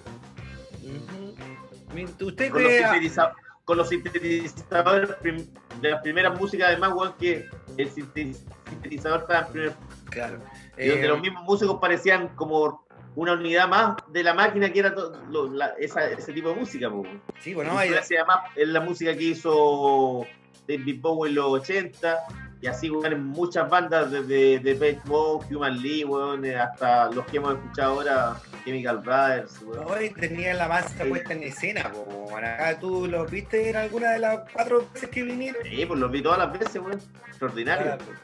[2.20, 3.18] Usted con los,
[3.64, 5.46] con sintetizadores prim-
[5.80, 8.34] de las primeras músicas, además, weón, que el sinte-
[8.68, 9.72] sintetizador estaba en primer.
[10.08, 10.38] claro,
[10.78, 14.78] Y donde eh, los mismos músicos parecían como una unidad más de la máquina que
[14.80, 16.88] era to- lo- la- esa- ese tipo de música.
[16.90, 17.04] po.
[17.40, 20.24] sí, bueno, hay- además es la música que hizo
[20.68, 22.18] David Bowie en los 80
[22.62, 27.38] y así en muchas bandas desde de Mode, Human League, weón, eh, hasta los que
[27.38, 29.60] hemos escuchado ahora, Chemical Brothers.
[29.62, 29.86] weón.
[29.90, 34.18] Hoy tenían la masa puesta en escena, po, acá tú lo viste en alguna de
[34.20, 35.62] las cuatro veces que vinieron.
[35.64, 37.00] Sí, pues los vi todas las veces, weón.
[37.26, 37.96] Extraordinario.
[37.96, 38.18] Pues.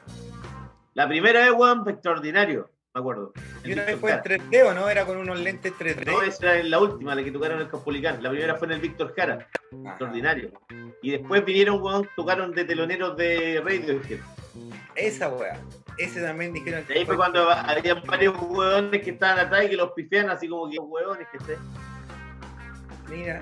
[0.95, 3.33] La primera vez, weón, extraordinario, me acuerdo.
[3.63, 4.89] Y una vez fue en Víctor 3D, ¿o no?
[4.89, 5.97] Era con unos lentes 3D.
[5.97, 6.13] Jara.
[6.13, 8.23] No, esa era la última, la que tocaron en el Caupolicán.
[8.23, 9.89] La primera fue en el Víctor Jara, Ajá.
[9.91, 10.51] extraordinario.
[11.03, 14.21] Y después vinieron, weón, tocaron de teloneros de Radiohead.
[14.95, 15.61] Esa weá.
[15.99, 19.77] Ese también dijeron Y ahí fue cuando había varios weones que estaban atrás y que
[19.77, 21.59] los pifian así como que weones que se.
[23.11, 23.41] Mira,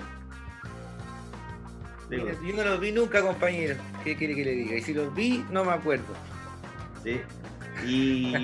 [2.11, 3.77] mira, yo no los vi nunca, compañero.
[4.03, 4.77] ¿Qué quiere que le diga?
[4.77, 6.13] Y si los vi, no me acuerdo.
[7.05, 7.21] ¿sí?
[7.83, 8.35] Y.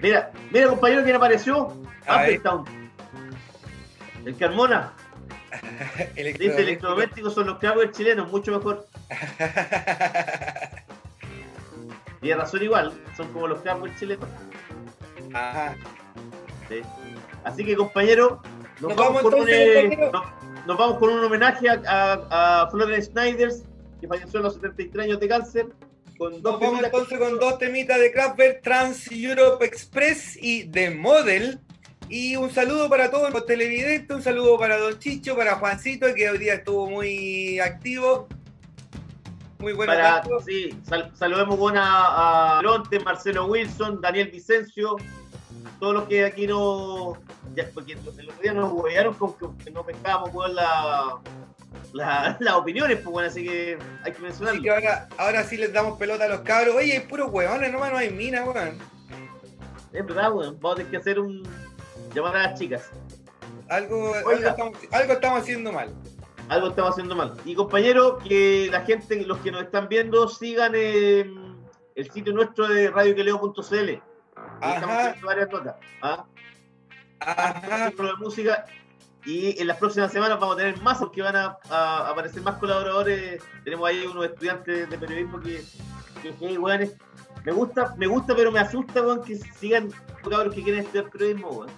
[0.00, 1.72] mira, mira, compañero, quién apareció.
[2.06, 2.64] Appletown.
[4.24, 4.92] El Carmona.
[6.16, 8.86] Dice electrodomésticos son los Kraber chilenos, mucho mejor.
[12.20, 14.28] Tiene razón igual, son como los Kraber chilenos.
[15.32, 15.76] Ajá.
[16.68, 16.82] Sí.
[17.44, 18.42] Así que compañero,
[18.80, 20.24] nos, Nos vamos, vamos con un, eh, nos,
[20.66, 23.64] nos vamos con un homenaje a, a, a Florence Snyders,
[24.04, 25.66] que falleció a los 73 años de cáncer.
[26.18, 30.64] Con dos Nos vamos temitas- entonces con dos temitas de Kraftwerk, Trans Europe Express y
[30.66, 31.58] The Model.
[32.10, 36.28] Y un saludo para todos los televidentes, un saludo para Don Chicho, para Juancito, que
[36.28, 38.28] hoy día estuvo muy activo.
[39.58, 39.94] Muy bueno.
[40.44, 44.96] sí, sal- saludemos bueno, a, a Lonte, Marcelo Wilson, Daniel Vicencio,
[45.80, 47.14] todos los que aquí no.
[47.56, 51.14] Ya, porque el otro día nos huevearon con que, no pescábamos weón, la,
[51.92, 54.62] la- las opiniones, pues bueno, así que hay que mencionarlo.
[54.62, 56.74] Que ahora, ahora sí les damos pelota a los cabros.
[56.74, 58.78] Oye, hay puros huevones, nomás no hay mina, weón.
[59.92, 61.42] Es verdad, weón, vamos a tener que hacer un.
[62.14, 62.90] llamar a las chicas.
[63.68, 65.94] Algo, algo, estamos, algo estamos haciendo mal.
[66.48, 67.34] Algo estamos haciendo mal.
[67.44, 71.24] Y compañero, que la gente, los que nos están viendo, sigan eh,
[71.94, 73.62] el sitio nuestro de radioqueleo.cl.
[74.60, 75.76] Estamos haciendo varias notas.
[76.02, 76.26] ¿ah?
[77.20, 77.90] Ajá.
[77.90, 78.66] de música
[79.24, 82.56] y en las próximas semanas vamos a tener más porque van a, a aparecer más
[82.56, 83.42] colaboradores.
[83.64, 85.62] Tenemos ahí unos estudiantes de periodismo que,
[86.22, 86.92] que, weones,
[87.44, 89.90] me gusta, me gusta, pero me asusta, weón, que sigan
[90.22, 91.70] cabros que quieren estudiar periodismo, weón.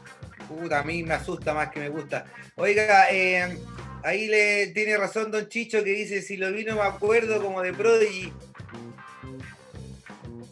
[0.48, 2.27] Puta, a mí me asusta más que me gusta.
[2.56, 3.59] Oiga, eh,
[4.02, 7.62] ahí le tiene razón Don Chicho que dice, si lo vi no me acuerdo como
[7.62, 8.32] de Prodigy.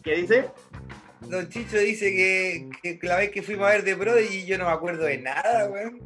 [0.03, 0.49] ¿Qué dice?
[1.21, 4.65] Don Chicho dice que, que la vez que fuimos a ver de Prodigy yo no
[4.65, 6.01] me acuerdo de nada, weón.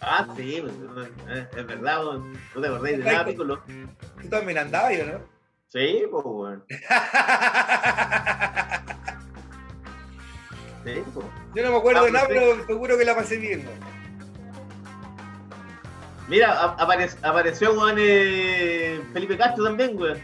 [0.00, 0.74] Ah, sí, pues,
[1.56, 2.02] es verdad.
[2.54, 3.62] No te acordáis de nada, Piccolo.
[4.22, 5.20] Tú también andabas, yo, ¿no?
[5.68, 6.64] Sí, pues, weón.
[10.84, 11.26] Sí, pues.
[11.54, 13.66] yo no me acuerdo Ah, de nada, pues, pero seguro que la pasé bien.
[13.66, 13.96] weón.
[16.28, 20.18] Mira, apare- apareció, weón, eh, Felipe Castro también, weón.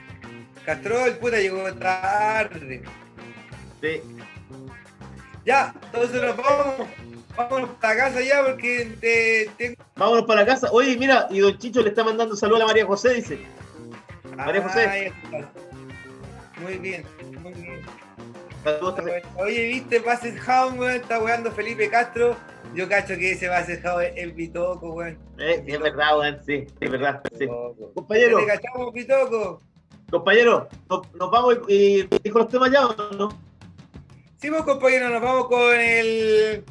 [0.64, 2.82] Castrol, puta, llegó tarde.
[3.80, 4.00] Sí.
[5.44, 6.88] Ya, entonces nos vamos.
[7.36, 9.82] Vámonos para casa ya porque te, tengo...
[9.96, 10.68] Vámonos para la casa.
[10.72, 13.38] Oye, mira, y Don Chicho le está mandando saludos a la María José, dice.
[14.36, 14.86] María José.
[14.86, 15.52] Ah, está.
[16.62, 17.04] Muy bien,
[17.40, 17.80] muy bien.
[19.36, 20.92] Oye, ¿viste Bassenhound, weón?
[20.92, 22.36] Está weando Felipe Castro.
[22.74, 25.18] Yo cacho que ese Bassenhound es el Pitoco, weón.
[25.38, 27.22] Eh, es verdad, weón, sí, es verdad.
[27.38, 27.46] Sí.
[27.94, 29.60] Compañero, ¿Te cachamos, Pitoco?
[30.10, 33.30] compañero, nos, nos vamos y, y dijo los temas ya, ¿o no?
[34.36, 36.64] Sí, pues, compañero, nos vamos con el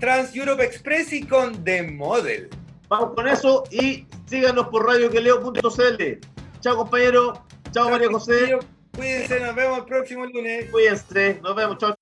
[0.00, 2.48] Trans Europe Express y con The Model.
[2.88, 6.18] Vamos con eso y síganos por radioqueleo.cl.
[6.60, 7.44] Chao, compañero.
[7.70, 8.58] Chao, María José.
[8.96, 10.70] Cuídense, nos vemos el próximo lunes.
[10.70, 11.38] Cuídense.
[11.42, 11.76] Nos vemos.
[11.78, 11.94] Chao.